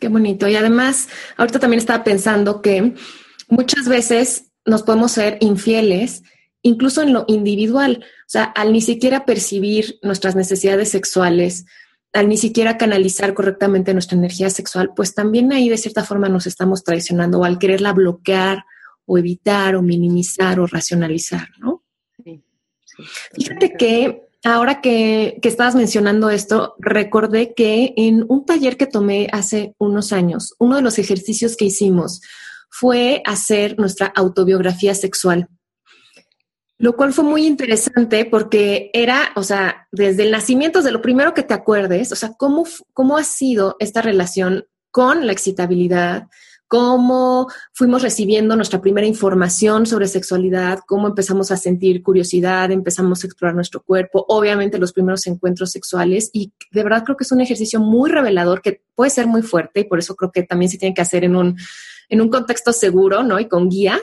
qué 0.00 0.08
bonito. 0.08 0.48
Y 0.48 0.56
además, 0.56 1.10
ahorita 1.36 1.58
también 1.58 1.80
estaba 1.80 2.02
pensando 2.02 2.62
que 2.62 2.94
muchas 3.48 3.88
veces 3.88 4.52
nos 4.64 4.82
podemos 4.82 5.12
ser 5.12 5.38
infieles, 5.40 6.22
incluso 6.62 7.02
en 7.02 7.12
lo 7.12 7.24
individual, 7.28 8.04
o 8.04 8.28
sea, 8.28 8.44
al 8.44 8.72
ni 8.72 8.80
siquiera 8.80 9.24
percibir 9.24 9.98
nuestras 10.02 10.34
necesidades 10.34 10.88
sexuales, 10.88 11.66
al 12.12 12.28
ni 12.28 12.36
siquiera 12.36 12.78
canalizar 12.78 13.34
correctamente 13.34 13.92
nuestra 13.92 14.16
energía 14.16 14.48
sexual, 14.48 14.92
pues 14.94 15.14
también 15.14 15.52
ahí 15.52 15.68
de 15.68 15.76
cierta 15.76 16.04
forma 16.04 16.28
nos 16.28 16.46
estamos 16.46 16.84
traicionando 16.84 17.40
o 17.40 17.44
al 17.44 17.58
quererla 17.58 17.92
bloquear 17.92 18.64
o 19.04 19.18
evitar 19.18 19.74
o 19.76 19.82
minimizar 19.82 20.60
o 20.60 20.66
racionalizar, 20.66 21.48
¿no? 21.58 21.82
Fíjate 23.32 23.72
que 23.76 24.22
ahora 24.44 24.80
que, 24.80 25.38
que, 25.42 25.48
estabas 25.48 25.74
mencionando 25.74 26.30
esto, 26.30 26.76
recordé 26.78 27.54
que 27.54 27.92
en 27.96 28.24
un 28.28 28.46
taller 28.46 28.76
que 28.76 28.86
tomé 28.86 29.28
hace 29.32 29.74
unos 29.78 30.12
años, 30.12 30.54
uno 30.60 30.76
de 30.76 30.82
los 30.82 30.98
ejercicios 31.00 31.56
que 31.56 31.64
hicimos 31.64 32.20
fue 32.76 33.22
hacer 33.24 33.78
nuestra 33.78 34.06
autobiografía 34.06 34.96
sexual. 34.96 35.46
Lo 36.76 36.96
cual 36.96 37.12
fue 37.12 37.22
muy 37.22 37.46
interesante 37.46 38.24
porque 38.24 38.90
era, 38.92 39.30
o 39.36 39.44
sea, 39.44 39.86
desde 39.92 40.24
el 40.24 40.32
nacimiento, 40.32 40.82
de 40.82 40.90
lo 40.90 41.00
primero 41.00 41.34
que 41.34 41.44
te 41.44 41.54
acuerdes, 41.54 42.10
o 42.10 42.16
sea, 42.16 42.32
cómo, 42.36 42.64
cómo 42.92 43.16
ha 43.16 43.22
sido 43.22 43.76
esta 43.78 44.02
relación 44.02 44.64
con 44.90 45.24
la 45.24 45.30
excitabilidad, 45.30 46.26
cómo 46.66 47.46
fuimos 47.72 48.02
recibiendo 48.02 48.56
nuestra 48.56 48.80
primera 48.80 49.06
información 49.06 49.86
sobre 49.86 50.08
sexualidad, 50.08 50.80
cómo 50.84 51.06
empezamos 51.06 51.52
a 51.52 51.56
sentir 51.56 52.02
curiosidad, 52.02 52.72
empezamos 52.72 53.22
a 53.22 53.28
explorar 53.28 53.54
nuestro 53.54 53.84
cuerpo, 53.84 54.24
obviamente 54.26 54.78
los 54.78 54.92
primeros 54.92 55.28
encuentros 55.28 55.70
sexuales 55.70 56.28
y 56.32 56.52
de 56.72 56.82
verdad 56.82 57.04
creo 57.04 57.16
que 57.16 57.22
es 57.22 57.30
un 57.30 57.40
ejercicio 57.40 57.78
muy 57.78 58.10
revelador 58.10 58.62
que 58.62 58.82
puede 58.96 59.10
ser 59.10 59.28
muy 59.28 59.42
fuerte 59.42 59.80
y 59.80 59.84
por 59.84 60.00
eso 60.00 60.16
creo 60.16 60.32
que 60.32 60.42
también 60.42 60.68
se 60.68 60.78
tiene 60.78 60.92
que 60.92 61.02
hacer 61.02 61.22
en 61.22 61.36
un 61.36 61.56
en 62.08 62.20
un 62.20 62.30
contexto 62.30 62.72
seguro, 62.72 63.22
¿no? 63.22 63.38
Y 63.40 63.48
con 63.48 63.68
guía, 63.68 64.00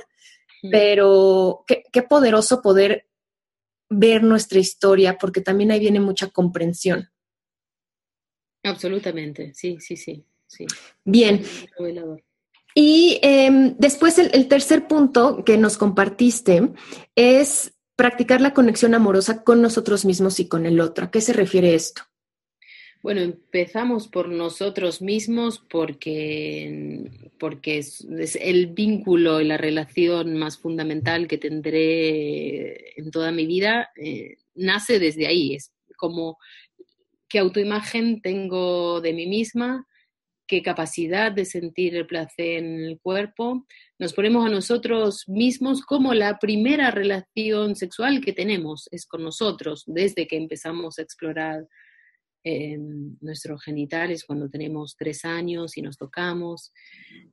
pero 0.70 1.64
qué, 1.68 1.84
qué 1.92 2.04
poderoso 2.04 2.62
poder 2.62 3.08
ver 3.90 4.24
nuestra 4.24 4.60
historia, 4.60 5.18
porque 5.18 5.42
también 5.42 5.72
ahí 5.72 5.80
viene 5.80 6.00
mucha 6.00 6.30
comprensión. 6.30 7.10
Absolutamente, 8.64 9.54
sí, 9.54 9.78
sí, 9.80 9.98
sí. 9.98 10.24
sí. 10.48 10.66
Bien. 11.04 11.44
Y 12.74 13.20
em, 13.22 13.76
después 13.78 14.18
el, 14.18 14.48
tercer 14.48 14.88
punto 14.88 15.44
que 15.44 15.58
nos 15.58 15.78
compartiste 15.78 16.72
es 17.16 17.74
practicar 17.96 18.40
la 18.42 18.54
conexión 18.54 18.94
amorosa 18.94 19.44
con 19.44 19.62
nosotros 19.62 20.06
mismos 20.06 20.40
y 20.40 20.48
con 20.48 20.66
el 20.66 20.80
otro. 20.80 21.06
¿A 21.06 21.12
qué 21.12 21.22
se 21.22 21.34
refiere 21.34 21.76
esto? 21.76 22.04
Bueno, 23.04 23.22
empezamos 23.22 24.08
por 24.08 24.30
nosotros 24.30 25.02
mismos 25.02 25.58
porque, 25.58 27.10
porque 27.40 27.80
es, 27.80 28.06
el 28.40 28.68
vínculo 28.68 29.42
y 29.42 29.46
la 29.46 29.58
relación 29.58 30.38
más 30.38 30.60
fundamental 30.60 31.28
que 31.28 31.40
tendré 31.40 33.00
en 33.00 33.10
toda 33.10 33.32
mi 33.32 33.48
vida. 33.48 33.90
Eh, 33.96 34.36
nace 34.54 35.00
desde 35.00 35.26
ahí. 35.26 35.56
Es 35.56 35.72
como 35.98 36.38
qué 37.28 37.40
autoimagen 37.40 38.22
tengo 38.22 39.02
de 39.02 39.14
mí 39.14 39.26
misma, 39.26 39.88
qué 40.46 40.62
capacidad 40.62 41.32
de 41.32 41.46
sentir 41.46 41.96
el 41.96 42.06
placer 42.06 42.60
en 42.60 42.84
el 42.84 43.00
cuerpo. 43.00 43.66
Nos 43.98 44.14
ponemos 44.14 44.46
a 44.46 44.50
nosotros 44.50 45.28
mismos 45.28 45.82
como 45.82 46.14
la 46.14 46.38
primera 46.38 46.92
relación 46.92 47.76
sexual 47.76 48.22
que 48.22 48.34
tenemos, 48.34 48.88
es 48.92 49.08
con 49.08 49.24
nosotros, 49.24 49.86
desde 49.88 50.28
que 50.28 50.38
empezamos 50.38 51.00
a 51.00 51.02
explorar 51.02 51.68
nuestros 52.43 53.63
genitales 53.63 54.23
cuando 54.25 54.49
tenemos 54.49 54.95
tres 54.97 55.25
años 55.25 55.77
y 55.77 55.82
nos 55.82 55.97
tocamos. 55.97 56.73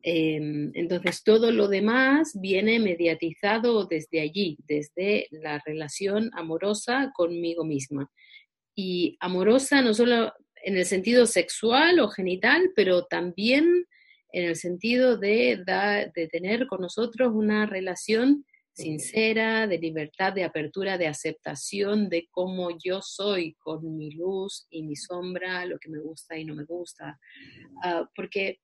Em, 0.03 0.71
entonces, 0.75 1.23
todo 1.23 1.51
lo 1.51 1.68
demás 1.68 2.33
viene 2.40 2.79
mediatizado 2.79 3.87
desde 3.87 4.21
allí, 4.21 4.59
desde 4.66 5.29
la 5.31 5.62
relación 5.64 6.31
amorosa 6.35 7.12
conmigo 7.14 7.64
misma. 7.64 8.11
Y 8.75 9.16
amorosa 9.21 9.81
no 9.83 9.94
solo 9.94 10.33
en 10.62 10.77
el 10.77 10.85
sentido 10.85 11.27
sexual 11.27 12.01
o 12.01 12.09
genital, 12.09 12.71
pero 12.77 13.05
también 13.05 13.87
en 14.33 14.44
el 14.44 14.57
sentido 14.57 15.16
de, 15.16 15.62
de 16.14 16.29
tener 16.29 16.66
con 16.66 16.83
nosotros 16.83 17.33
una 17.35 17.64
relación 17.64 18.44
sincera, 18.79 19.67
de 19.67 19.79
libertad, 19.79 20.33
de 20.33 20.45
apertura, 20.45 20.97
de 20.99 21.09
aceptación 21.09 22.09
de 22.09 22.29
cómo 22.31 22.71
yo 22.83 23.01
soy 23.03 23.55
con 23.55 23.97
mi 23.97 24.11
luz 24.12 24.67
y 24.71 24.83
mi 24.83 24.97
sombra, 24.97 25.64
lo 25.64 25.79
que 25.79 25.91
me 25.91 25.99
gusta 25.99 26.38
y 26.38 26.45
no 26.45 26.55
me 26.55 26.64
gusta. 26.64 27.19
Ah, 27.83 28.09
porque 28.14 28.61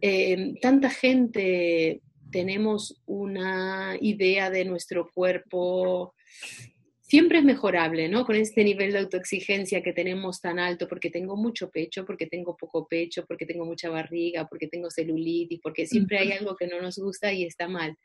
em, 0.00 0.54
tanta 0.60 0.90
gente 0.90 2.00
tenemos 2.30 3.02
una 3.06 3.96
idea 4.00 4.50
de 4.50 4.64
nuestro 4.64 5.10
cuerpo 5.12 6.14
siempre 7.06 7.38
es 7.38 7.44
mejorable, 7.44 8.08
¿no? 8.08 8.26
Con 8.26 8.34
este 8.34 8.64
nivel 8.64 8.92
de 8.92 8.98
autoexigencia 8.98 9.82
que 9.82 9.92
tenemos 9.92 10.40
tan 10.40 10.58
alto, 10.58 10.88
porque 10.88 11.10
tengo 11.10 11.36
mucho 11.36 11.70
pecho, 11.70 12.04
porque 12.04 12.26
tengo 12.26 12.56
poco 12.56 12.86
pecho, 12.88 13.24
porque 13.26 13.46
tengo 13.46 13.64
mucha 13.64 13.88
barriga, 13.90 14.46
porque 14.48 14.66
tengo 14.66 14.90
celulitis, 14.90 15.60
porque 15.62 15.86
siempre 15.86 16.18
hay 16.18 16.32
algo 16.32 16.56
que 16.56 16.66
no 16.66 16.80
nos 16.80 16.98
gusta 16.98 17.32
y 17.32 17.44
está 17.44 17.68
mal. 17.68 17.96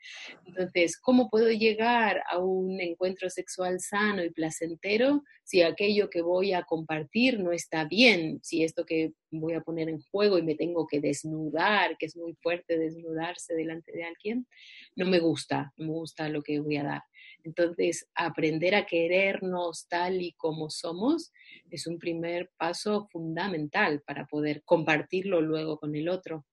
Entonces, 0.46 0.96
¿cómo 0.98 1.28
puedo 1.28 1.50
llegar 1.50 2.22
a 2.30 2.38
un 2.38 2.80
encuentro 2.80 3.28
sexual 3.28 3.80
sano 3.80 4.24
y 4.24 4.30
placentero 4.30 5.24
si 5.42 5.62
aquello 5.62 6.08
que 6.08 6.22
voy 6.22 6.52
a 6.52 6.62
compartir 6.62 7.40
no 7.40 7.50
está 7.50 7.84
bien? 7.84 8.38
Si 8.42 8.62
esto 8.62 8.86
que 8.86 9.12
voy 9.30 9.54
a 9.54 9.62
poner 9.62 9.88
en 9.88 10.00
juego 10.00 10.38
y 10.38 10.42
me 10.42 10.54
tengo 10.54 10.86
que 10.86 11.00
desnudar, 11.00 11.96
que 11.98 12.06
es 12.06 12.16
muy 12.16 12.34
fuerte 12.34 12.78
desnudarse 12.78 13.54
delante 13.54 13.90
de 13.92 14.04
alguien, 14.04 14.46
no 14.94 15.06
me 15.06 15.18
gusta, 15.18 15.72
no 15.76 15.86
me 15.86 15.92
gusta 15.92 16.28
lo 16.28 16.42
que 16.42 16.60
voy 16.60 16.76
a 16.76 16.84
dar. 16.84 17.02
Entonces, 17.44 18.08
aprender 18.14 18.74
a 18.74 18.86
querernos 18.86 19.86
tal 19.88 20.20
y 20.22 20.32
como 20.32 20.70
somos 20.70 21.32
es 21.70 21.86
un 21.86 21.98
primer 21.98 22.50
paso 22.56 23.08
fundamental 23.10 24.02
para 24.06 24.26
poder 24.26 24.62
compartirlo 24.64 25.40
luego 25.40 25.78
con 25.78 25.94
el 25.94 26.08
otro. 26.08 26.44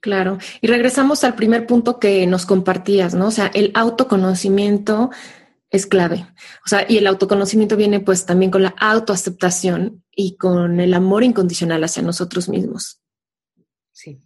Claro, 0.00 0.38
y 0.60 0.68
regresamos 0.68 1.24
al 1.24 1.34
primer 1.34 1.66
punto 1.66 1.98
que 1.98 2.26
nos 2.26 2.46
compartías, 2.46 3.14
¿no? 3.14 3.28
O 3.28 3.30
sea, 3.32 3.50
el 3.52 3.72
autoconocimiento 3.74 5.10
es 5.70 5.86
clave. 5.86 6.26
O 6.64 6.68
sea, 6.68 6.86
y 6.88 6.98
el 6.98 7.06
autoconocimiento 7.06 7.76
viene 7.76 8.00
pues 8.00 8.24
también 8.24 8.50
con 8.50 8.62
la 8.62 8.74
autoaceptación 8.78 10.04
y 10.14 10.36
con 10.36 10.80
el 10.80 10.94
amor 10.94 11.24
incondicional 11.24 11.82
hacia 11.82 12.02
nosotros 12.02 12.48
mismos. 12.48 13.02
Sí, 13.92 14.20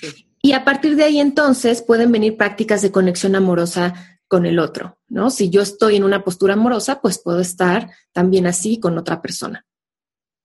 sí. 0.00 0.26
Y 0.42 0.52
a 0.52 0.64
partir 0.64 0.94
de 0.94 1.02
ahí 1.02 1.18
entonces 1.18 1.82
pueden 1.82 2.12
venir 2.12 2.36
prácticas 2.36 2.80
de 2.80 2.92
conexión 2.92 3.34
amorosa 3.34 4.15
con 4.28 4.46
el 4.46 4.58
otro, 4.58 4.98
¿no? 5.08 5.30
Si 5.30 5.50
yo 5.50 5.62
estoy 5.62 5.96
en 5.96 6.04
una 6.04 6.24
postura 6.24 6.54
amorosa, 6.54 7.00
pues 7.00 7.18
puedo 7.18 7.40
estar 7.40 7.90
también 8.12 8.46
así 8.46 8.80
con 8.80 8.98
otra 8.98 9.22
persona. 9.22 9.64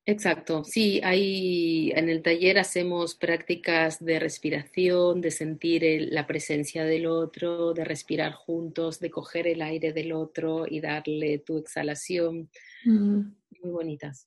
Exacto, 0.04 0.64
sí, 0.64 1.00
ahí 1.04 1.92
en 1.94 2.08
el 2.08 2.22
taller 2.22 2.58
hacemos 2.58 3.14
prácticas 3.14 4.04
de 4.04 4.18
respiración, 4.18 5.20
de 5.20 5.30
sentir 5.30 6.08
la 6.10 6.26
presencia 6.26 6.84
del 6.84 7.06
otro, 7.06 7.72
de 7.72 7.84
respirar 7.84 8.32
juntos, 8.32 8.98
de 8.98 9.12
coger 9.12 9.46
el 9.46 9.62
aire 9.62 9.92
del 9.92 10.12
otro 10.12 10.66
y 10.68 10.80
darle 10.80 11.38
tu 11.38 11.56
exhalación. 11.56 12.50
Muy 12.84 13.32
bonitas. 13.62 14.26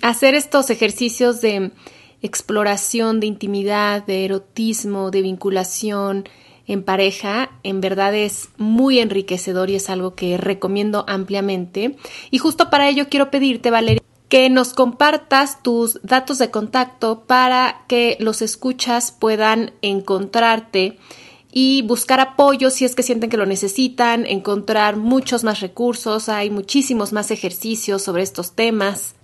Hacer 0.00 0.36
estos 0.36 0.70
ejercicios 0.70 1.40
de 1.40 1.72
exploración, 2.20 3.18
de 3.18 3.26
intimidad, 3.26 4.06
de 4.06 4.24
erotismo, 4.24 5.10
de 5.10 5.22
vinculación, 5.22 6.24
en 6.66 6.82
pareja 6.82 7.50
en 7.62 7.80
verdad 7.80 8.14
es 8.14 8.50
muy 8.56 8.98
enriquecedor 8.98 9.70
y 9.70 9.76
es 9.76 9.90
algo 9.90 10.14
que 10.14 10.36
recomiendo 10.36 11.04
ampliamente. 11.08 11.96
Y 12.30 12.38
justo 12.38 12.70
para 12.70 12.88
ello 12.88 13.08
quiero 13.08 13.30
pedirte, 13.30 13.70
Valeria, 13.70 14.02
que 14.28 14.48
nos 14.48 14.72
compartas 14.72 15.62
tus 15.62 16.00
datos 16.02 16.38
de 16.38 16.50
contacto 16.50 17.24
para 17.26 17.84
que 17.88 18.16
los 18.20 18.40
escuchas 18.40 19.12
puedan 19.12 19.72
encontrarte 19.82 20.98
y 21.52 21.82
buscar 21.82 22.18
apoyo 22.18 22.70
si 22.70 22.86
es 22.86 22.94
que 22.94 23.02
sienten 23.02 23.28
que 23.28 23.36
lo 23.36 23.44
necesitan, 23.44 24.24
encontrar 24.24 24.96
muchos 24.96 25.44
más 25.44 25.60
recursos, 25.60 26.30
hay 26.30 26.48
muchísimos 26.48 27.12
más 27.12 27.30
ejercicios 27.30 28.00
sobre 28.00 28.22
estos 28.22 28.52
temas. 28.52 29.16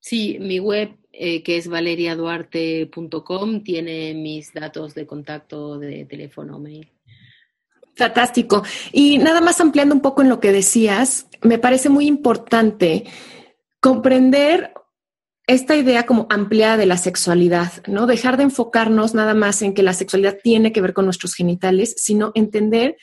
Sí, 0.00 0.38
mi 0.40 0.58
web 0.60 0.99
eh, 1.22 1.42
que 1.42 1.58
es 1.58 1.68
valeriaduarte.com, 1.68 3.62
tiene 3.62 4.14
mis 4.14 4.54
datos 4.54 4.94
de 4.94 5.06
contacto 5.06 5.78
de 5.78 6.06
teléfono 6.06 6.58
mail. 6.58 6.90
Fantástico. 7.94 8.62
Y 8.90 9.18
nada 9.18 9.42
más 9.42 9.60
ampliando 9.60 9.94
un 9.94 10.00
poco 10.00 10.22
en 10.22 10.30
lo 10.30 10.40
que 10.40 10.50
decías, 10.50 11.26
me 11.42 11.58
parece 11.58 11.90
muy 11.90 12.06
importante 12.06 13.04
comprender 13.80 14.72
esta 15.46 15.76
idea 15.76 16.06
como 16.06 16.26
ampliada 16.30 16.78
de 16.78 16.86
la 16.86 16.96
sexualidad, 16.96 17.70
¿no? 17.86 18.06
Dejar 18.06 18.38
de 18.38 18.44
enfocarnos 18.44 19.12
nada 19.12 19.34
más 19.34 19.60
en 19.60 19.74
que 19.74 19.82
la 19.82 19.92
sexualidad 19.92 20.38
tiene 20.42 20.72
que 20.72 20.80
ver 20.80 20.94
con 20.94 21.04
nuestros 21.04 21.34
genitales, 21.34 21.94
sino 21.98 22.32
entender 22.34 22.96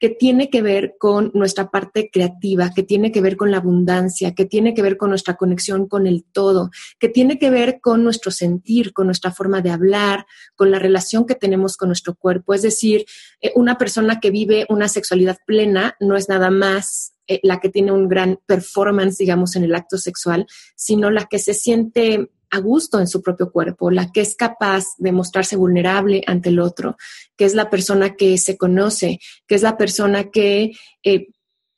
que 0.00 0.08
tiene 0.08 0.48
que 0.48 0.62
ver 0.62 0.96
con 0.98 1.30
nuestra 1.34 1.70
parte 1.70 2.10
creativa, 2.10 2.72
que 2.74 2.82
tiene 2.82 3.12
que 3.12 3.20
ver 3.20 3.36
con 3.36 3.50
la 3.50 3.58
abundancia, 3.58 4.34
que 4.34 4.46
tiene 4.46 4.72
que 4.72 4.80
ver 4.82 4.96
con 4.96 5.10
nuestra 5.10 5.36
conexión 5.36 5.86
con 5.86 6.06
el 6.06 6.24
todo, 6.24 6.70
que 6.98 7.10
tiene 7.10 7.38
que 7.38 7.50
ver 7.50 7.80
con 7.80 8.02
nuestro 8.02 8.30
sentir, 8.30 8.94
con 8.94 9.06
nuestra 9.06 9.30
forma 9.30 9.60
de 9.60 9.70
hablar, 9.70 10.26
con 10.56 10.70
la 10.70 10.78
relación 10.78 11.26
que 11.26 11.34
tenemos 11.34 11.76
con 11.76 11.90
nuestro 11.90 12.14
cuerpo. 12.14 12.54
Es 12.54 12.62
decir, 12.62 13.04
eh, 13.42 13.52
una 13.54 13.76
persona 13.76 14.20
que 14.20 14.30
vive 14.30 14.64
una 14.70 14.88
sexualidad 14.88 15.36
plena 15.46 15.94
no 16.00 16.16
es 16.16 16.30
nada 16.30 16.50
más 16.50 17.12
eh, 17.26 17.38
la 17.42 17.60
que 17.60 17.68
tiene 17.68 17.92
un 17.92 18.08
gran 18.08 18.40
performance, 18.46 19.18
digamos, 19.18 19.54
en 19.54 19.64
el 19.64 19.74
acto 19.74 19.98
sexual, 19.98 20.46
sino 20.76 21.10
la 21.10 21.26
que 21.26 21.38
se 21.38 21.52
siente 21.52 22.30
a 22.50 22.58
gusto 22.58 22.98
en 23.00 23.06
su 23.06 23.22
propio 23.22 23.50
cuerpo, 23.50 23.90
la 23.90 24.10
que 24.12 24.20
es 24.20 24.34
capaz 24.36 24.84
de 24.98 25.12
mostrarse 25.12 25.56
vulnerable 25.56 26.22
ante 26.26 26.48
el 26.48 26.60
otro, 26.60 26.96
que 27.36 27.44
es 27.44 27.54
la 27.54 27.70
persona 27.70 28.16
que 28.16 28.38
se 28.38 28.56
conoce, 28.56 29.20
que 29.46 29.54
es 29.54 29.62
la 29.62 29.76
persona 29.76 30.30
que 30.30 30.72
eh, 31.02 31.28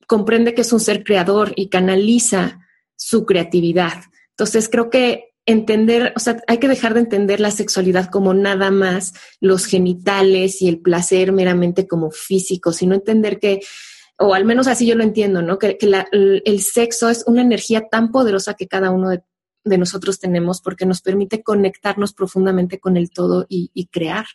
comprende 0.06 0.54
que 0.54 0.62
es 0.62 0.72
un 0.72 0.80
ser 0.80 1.04
creador 1.04 1.52
y 1.56 1.68
canaliza 1.68 2.60
su 2.96 3.24
creatividad. 3.24 4.02
Entonces 4.30 4.68
creo 4.68 4.90
que 4.90 5.34
entender, 5.46 6.12
o 6.16 6.20
sea, 6.20 6.42
hay 6.46 6.58
que 6.58 6.68
dejar 6.68 6.94
de 6.94 7.00
entender 7.00 7.40
la 7.40 7.50
sexualidad 7.50 8.10
como 8.10 8.32
nada 8.32 8.70
más 8.70 9.12
los 9.40 9.66
genitales 9.66 10.62
y 10.62 10.68
el 10.68 10.80
placer 10.80 11.32
meramente 11.32 11.86
como 11.86 12.10
físico, 12.10 12.72
sino 12.72 12.94
entender 12.94 13.38
que 13.38 13.60
o 14.18 14.34
al 14.34 14.44
menos 14.44 14.68
así 14.68 14.86
yo 14.86 14.94
lo 14.94 15.02
entiendo, 15.02 15.42
¿no? 15.42 15.58
Que, 15.58 15.78
el 15.80 16.60
sexo 16.60 17.08
es 17.08 17.24
una 17.26 17.42
energía 17.42 17.88
tan 17.88 18.12
poderosa 18.12 18.54
que 18.54 18.68
cada 18.68 18.90
uno 18.90 19.08
de 19.10 19.22
de 19.64 19.78
nosotros 19.78 20.18
tenemos 20.18 20.60
porque 20.60 20.86
nos 20.86 21.02
permite 21.02 21.42
conectarnos 21.42 22.12
profundamente 22.12 22.78
con 22.78 22.96
el 22.96 23.10
todo 23.10 23.46
y, 23.48 23.70
crear. 23.90 24.26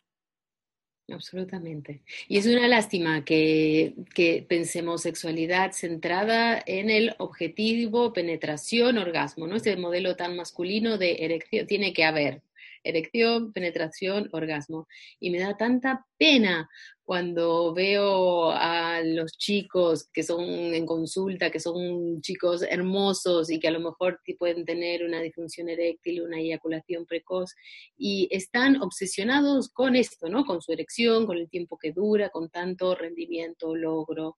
Absolutamente. 1.09 2.03
Y 2.27 2.37
es 2.37 2.45
una 2.47 2.67
lástima 2.67 3.23
que, 3.23 3.95
que, 4.13 4.45
pensemos 4.47 5.03
sexualidad 5.03 5.71
centrada 5.71 6.61
en 6.65 6.89
el 6.89 7.15
objetivo, 7.17 8.11
penetración, 8.11 8.97
orgasmo, 8.97 9.47
¿no? 9.47 9.55
Ese 9.55 9.77
modelo 9.77 10.17
tan 10.17 10.35
masculino 10.35 10.97
de 10.97 11.23
erección 11.23 11.65
tiene 11.65 11.93
que 11.93 12.03
haber 12.03 12.41
erección, 12.87 13.53
penetración, 13.53 14.29
orgasmo. 14.31 14.87
Y 15.19 15.29
me 15.29 15.39
da 15.39 15.57
tanta 15.57 16.05
pena 16.17 16.69
cuando 17.07 17.73
veo 17.73 18.51
a 18.51 19.01
los 19.01 19.37
chicos 19.37 20.09
que 20.11 20.23
son 20.23 20.43
en 20.43 20.85
consulta, 20.85 21.49
que 21.49 21.61
son 21.61 22.21
chicos 22.21 22.63
hermosos 22.63 23.49
y 23.49 23.59
que 23.59 23.69
a 23.69 23.71
lo 23.71 23.79
mejor 23.79 24.19
pueden 24.37 24.65
tener 24.65 25.05
una 25.05 25.21
disfunción 25.21 25.69
eréctil, 25.69 26.21
una 26.21 26.37
eyaculación 26.37 27.05
precoz, 27.05 27.55
y 27.97 28.27
están 28.29 28.81
obsesionados 28.81 29.69
con 29.69 29.95
esto, 29.95 30.27
¿no? 30.27 30.43
Con 30.43 30.61
su 30.61 30.73
erección, 30.73 31.25
con 31.25 31.37
el 31.37 31.49
tiempo 31.49 31.77
que 31.77 31.93
dura, 31.93 32.29
con 32.29 32.49
tanto 32.49 32.93
rendimiento, 32.93 33.73
logro, 33.73 34.37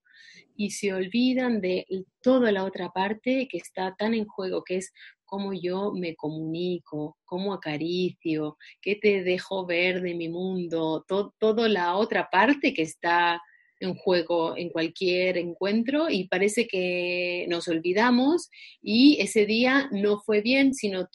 y 0.56 0.70
se 0.70 0.94
olvidan 0.94 1.62
de 1.62 1.88
toda 2.22 2.52
la 2.52 2.66
otra 2.66 2.90
parte 2.90 3.48
que 3.50 3.58
está 3.58 3.96
tan 3.98 4.14
en 4.14 4.26
juego, 4.26 4.64
que 4.64 4.78
es 4.78 4.94
cómo 5.30 5.54
yo 5.54 5.94
me 5.94 6.16
comunico, 6.16 7.18
cómo 7.24 7.54
acaricio, 7.54 8.58
qué 8.82 8.96
te 8.96 9.24
dejo 9.24 9.66
ver 9.66 10.02
de 10.02 10.16
mi 10.16 10.28
mundo, 10.28 11.06
toda 11.08 11.70
la 11.70 11.96
otra 11.96 12.30
parte 12.30 12.74
que 12.74 12.82
está 12.82 13.40
en 13.80 13.96
juego 13.96 14.58
en 14.58 14.70
cualquier 14.70 15.38
encuentro 15.38 16.10
y 16.10 16.28
parece 16.28 16.68
que 16.68 17.46
nos 17.50 17.68
olvidamos 17.68 18.50
y 18.82 19.18
ese 19.22 19.46
día 19.46 19.90
no 19.92 20.20
fue 20.20 20.42
bien 20.42 20.74
si 20.74 20.90
no, 20.90 21.08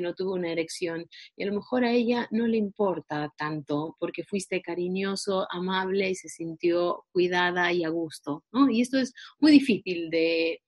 no 0.00 0.14
tuvo 0.14 0.34
una 0.34 0.52
erección. 0.52 1.06
Y 1.36 1.44
a 1.44 1.46
lo 1.46 1.54
mejor 1.54 1.84
a 1.84 1.92
ella 1.92 2.28
no 2.30 2.46
le 2.46 2.58
importa 2.58 3.32
tanto 3.36 3.96
porque 3.98 4.24
fuiste 4.24 4.60
cariñoso, 4.60 5.46
amable 5.50 6.10
y 6.10 6.14
se 6.14 6.28
sintió 6.28 7.04
cuidada 7.12 7.72
y 7.72 7.84
a 7.84 7.88
gusto. 7.88 8.44
Y 8.70 8.82
esto 8.82 8.98
es 8.98 9.12
muy 9.38 9.52
difícil 9.52 10.10
de, 10.10 10.60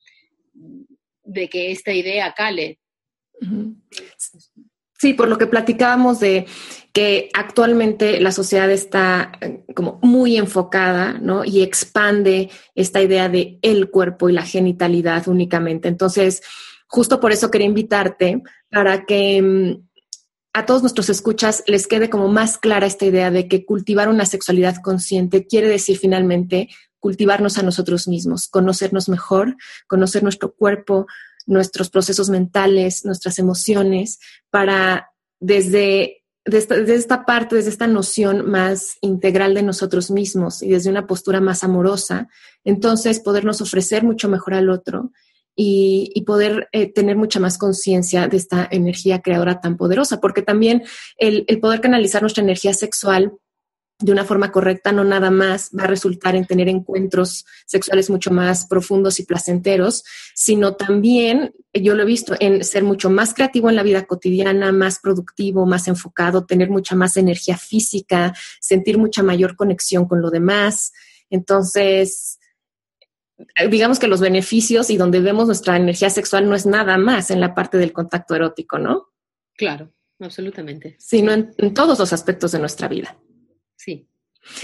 de 1.25 1.49
que 1.49 1.71
esta 1.71 1.93
idea 1.93 2.33
cale. 2.33 2.79
Sí, 4.99 5.15
por 5.15 5.27
lo 5.27 5.37
que 5.37 5.49
platicábamos 5.49 6.21
de 6.21 6.47
que 6.93 7.29
actualmente 7.35 8.21
la 8.21 8.31
sociedad 8.31 8.71
está 8.71 9.33
eh, 9.41 9.65
como 9.75 9.99
muy 10.01 10.37
enfocada, 10.37 11.15
¿no? 11.15 11.45
Y 11.45 11.63
expande 11.63 12.51
esta 12.77 13.03
idea 13.03 13.29
de 13.29 13.59
el 13.63 13.91
cuerpo 13.91 14.29
y 14.29 14.33
la 14.33 14.45
genitalidad 14.45 15.27
únicamente. 15.27 15.89
Entonces, 15.89 16.43
justo 16.87 17.19
por 17.19 17.33
eso 17.33 17.51
quería 17.51 17.67
invitarte 17.67 18.43
para 18.71 19.05
que 19.05 19.43
mm, 19.43 19.89
a 20.53 20.67
todos 20.67 20.83
nuestros 20.83 21.09
escuchas 21.09 21.65
les 21.67 21.87
quede 21.87 22.11
como 22.11 22.29
más 22.29 22.59
clara 22.59 22.87
esta 22.87 23.07
idea 23.07 23.31
de 23.31 23.49
que 23.49 23.65
cultivar 23.65 24.09
una 24.09 24.27
sexualidad 24.27 24.77
consciente 24.83 25.47
quiere 25.47 25.69
decir 25.69 25.99
finalmente 25.99 26.69
cultivarnos 27.01 27.59
a 27.59 27.65
nosotros 27.65 28.07
mismos, 28.07 28.47
conocernos 28.47 29.09
mejor, 29.09 29.57
conocer 29.89 30.23
nuestro 30.23 30.55
cuerpo, 30.55 31.07
nuestros 31.47 31.91
procesos 31.91 32.31
mentales, 32.31 33.05
nuestras 33.05 33.39
emociones, 33.39 34.19
para 34.51 35.11
desde 35.41 36.23
desde 36.45 36.95
esta, 36.95 37.25
parte, 37.25 37.55
desde 37.55 37.71
esta 37.71 37.87
noción 37.87 38.51
más 38.51 38.97
integral 39.01 39.55
de 39.55 39.63
nosotros 39.63 40.11
mismos 40.11 40.63
y 40.63 40.71
desde 40.71 40.91
una 40.91 41.07
postura 41.07 41.41
más 41.41 41.63
amorosa, 41.63 42.29
entonces 42.65 43.21
podernos 43.21 43.61
ofrecer 43.61 44.03
mucho 44.03 44.29
mejor 44.29 44.55
al 44.55 44.69
otro 44.69 45.13
y, 45.55 46.25
poder 46.27 46.69
eh, 46.73 46.91
tener 46.93 47.17
mucha 47.17 47.39
más 47.39 47.59
conciencia 47.59 48.27
de 48.27 48.39
esta 48.39 48.67
energía 48.71 49.21
creadora 49.21 49.61
tan 49.61 49.77
poderosa, 49.77 50.21
porque 50.21 50.43
también 50.43 50.83
el, 51.17 51.45
el 51.47 51.61
poder 51.61 51.81
canalizar 51.81 52.23
nuestra 52.23 52.43
energía 52.43 52.75
sexual 52.75 53.33
de 54.03 54.13
una 54.13 54.25
forma 54.25 54.51
correcta 54.51 54.91
no 54.93 55.05
nada 55.05 55.31
más 55.31 55.71
va 55.79 55.85
a 55.85 55.87
resultar 55.87 56.35
en 56.35 56.45
tener 56.45 56.69
encuentros 56.69 57.47
sexuales 57.67 58.11
mucho 58.11 58.33
más 58.33 58.67
profundos 58.67 59.21
y 59.21 59.25
placenteros, 59.25 60.05
sino 60.35 60.75
también, 60.75 61.55
yo 61.73 61.95
lo 61.95 62.03
he 62.03 62.07
visto, 62.07 62.35
en 62.41 62.65
ser 62.65 62.83
mucho 62.83 63.11
más 63.11 63.33
creativo 63.33 63.71
en 63.71 63.77
la 63.77 63.85
vida 63.85 64.05
cotidiana, 64.05 64.73
más 64.73 64.99
productivo, 64.99 65.67
más 65.67 65.87
enfocado, 65.87 66.45
tener 66.45 66.69
mucha 66.69 66.97
más 66.97 67.17
energía 67.17 67.57
física, 67.57 68.35
sentir 68.61 68.99
mucha 68.99 69.23
mayor 69.23 69.57
conexión 69.57 70.07
con 70.07 70.21
lo 70.21 70.31
demás. 70.31 70.93
Entonces, 71.31 72.41
digamos 73.71 74.01
que 74.01 74.09
los 74.09 74.21
beneficios 74.21 74.91
y 74.91 74.97
donde 74.97 75.21
vemos 75.21 75.47
nuestra 75.47 75.77
energía 75.77 76.11
sexual 76.11 76.49
no 76.49 76.57
es 76.57 76.67
nada 76.67 76.99
más 76.99 77.31
en 77.31 77.41
la 77.41 77.55
parte 77.55 77.79
del 77.79 77.93
contacto 77.93 78.35
erótico, 78.35 78.79
¿no? 78.79 79.13
Claro, 79.57 79.93
absolutamente. 80.19 80.97
Sino 80.99 81.33
en, 81.33 81.55
en 81.57 81.73
todos 81.73 82.01
los 82.01 82.13
aspectos 82.13 82.51
de 82.51 82.59
nuestra 82.59 82.89
vida. 82.89 83.17
Sí. 83.83 84.07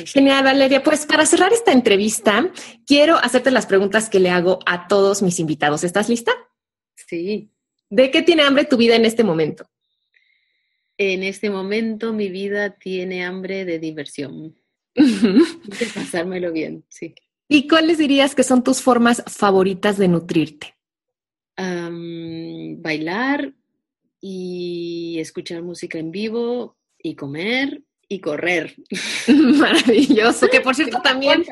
Genial, 0.07 0.45
Valeria. 0.45 0.83
Pues 0.83 1.07
para 1.07 1.27
cerrar 1.27 1.53
esta 1.53 1.73
entrevista, 1.73 2.53
quiero 2.87 3.17
hacerte 3.17 3.51
las 3.51 3.67
preguntas 3.67 4.09
que 4.09 4.21
le 4.21 4.31
hago 4.31 4.61
a 4.67 4.87
todos 4.87 5.23
mis 5.23 5.41
invitados. 5.41 5.83
¿Estás 5.83 6.09
lista? 6.09 6.33
Sí. 6.95 7.51
¿De 7.91 8.11
qué 8.11 8.23
tiene 8.23 8.43
hambre 8.43 8.65
tu 8.65 8.77
vida 8.77 8.97
en 8.97 9.05
este 9.05 9.25
momento? 9.25 9.69
En 10.97 11.23
este 11.23 11.51
momento 11.51 12.13
mi 12.13 12.29
vida 12.29 12.71
tiene 12.71 13.25
hambre 13.25 13.65
de 13.65 13.79
diversión. 13.79 14.57
de 14.95 15.87
pasármelo 15.95 16.53
bien, 16.53 16.85
sí. 16.89 17.15
¿Y 17.49 17.67
cuáles 17.67 17.99
dirías 17.99 18.35
que 18.35 18.43
son 18.43 18.63
tus 18.63 18.83
formas 18.83 19.23
favoritas 19.27 19.99
de 19.99 20.09
nutrirte? 20.09 20.75
bailar 22.81 23.53
y 24.21 25.17
escuchar 25.19 25.63
música 25.63 25.99
en 25.99 26.13
vivo 26.13 26.77
y 27.03 27.17
comer 27.17 27.83
y 28.09 28.21
correr. 28.21 28.75
Maravilloso, 29.29 30.49
que 30.49 30.61
por 30.61 30.75
cierto 30.75 31.01
también 31.03 31.45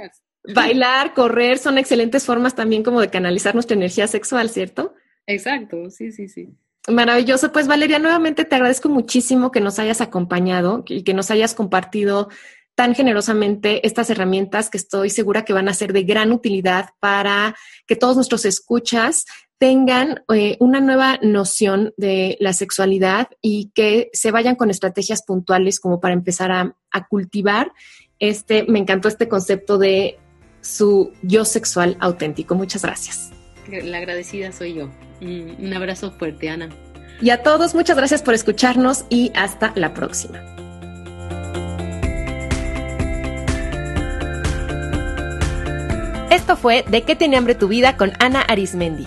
bailar, 0.55 1.15
correr 1.15 1.59
son 1.59 1.79
excelentes 1.79 2.25
formas 2.25 2.55
también 2.55 2.83
como 2.83 3.01
de 3.01 3.11
canalizar 3.11 3.55
nuestra 3.55 3.77
energía 3.77 4.07
sexual, 4.07 4.49
¿cierto? 4.51 4.95
Exacto, 5.27 5.91
sí, 5.91 6.13
sí, 6.13 6.29
sí. 6.29 6.49
Maravilloso. 6.89 7.51
Pues 7.51 7.67
Valeria, 7.67 7.99
nuevamente 7.99 8.45
te 8.45 8.55
agradezco 8.55 8.89
muchísimo 8.89 9.51
que 9.51 9.61
nos 9.61 9.79
hayas 9.79 10.01
acompañado 10.01 10.85
y 10.87 11.03
que 11.03 11.15
nos 11.15 11.31
hayas 11.31 11.55
compartido 11.55 12.29
tan 12.77 12.95
generosamente 12.95 13.85
estas 13.87 14.11
herramientas 14.11 14.71
que 14.71 14.77
estoy 14.77 15.11
segura 15.11 15.45
que 15.45 15.55
van 15.55 15.69
a 15.69 15.75
ser 15.75 15.93
de 15.93 16.05
gran 16.05 16.31
utilidad 16.31 16.91
para 17.01 17.57
que 17.87 17.97
todos 17.97 18.17
nuestros 18.17 18.45
escuchas 18.45 19.25
tengan 19.59 20.23
eh, 20.35 20.57
una 20.61 20.81
nueva 20.81 21.19
noción 21.23 21.95
de 21.97 22.37
la 22.41 22.53
sexualidad 22.53 23.29
y 23.41 23.71
que 23.75 24.11
se 24.13 24.31
vayan 24.31 24.57
con 24.57 24.71
estrategias 24.71 25.23
puntuales 25.23 25.81
como 25.81 26.01
para 26.01 26.15
empezar 26.15 26.53
a, 26.53 26.77
a 26.91 27.07
cultivar 27.07 27.73
este, 28.19 28.65
me 28.65 28.79
encantó 28.79 29.09
este 29.09 29.29
concepto 29.29 29.79
de 29.79 30.19
su 30.61 31.13
yo 31.23 31.45
sexual 31.45 31.97
auténtico. 32.01 32.55
Muchas 32.55 32.83
gracias. 32.83 33.31
La 33.69 33.99
agradecida 33.99 34.53
soy 34.53 34.75
yo. 34.75 34.91
Un 35.21 35.73
abrazo 35.75 36.13
fuerte, 36.13 36.49
Ana. 36.49 36.69
Y 37.21 37.31
a 37.31 37.43
todos, 37.43 37.75
muchas 37.75 37.97
gracias 37.97 38.23
por 38.23 38.35
escucharnos 38.35 39.05
y 39.09 39.33
hasta 39.35 39.73
la 39.75 39.95
próxima. 39.95 40.41
Esto 46.31 46.57
fue 46.57 46.85
De 46.89 47.03
qué 47.03 47.17
tiene 47.17 47.37
hambre 47.39 47.55
tu 47.55 47.67
vida 47.67 47.97
con 47.97 48.13
Ana 48.19 48.43
Arismendi. 48.43 49.07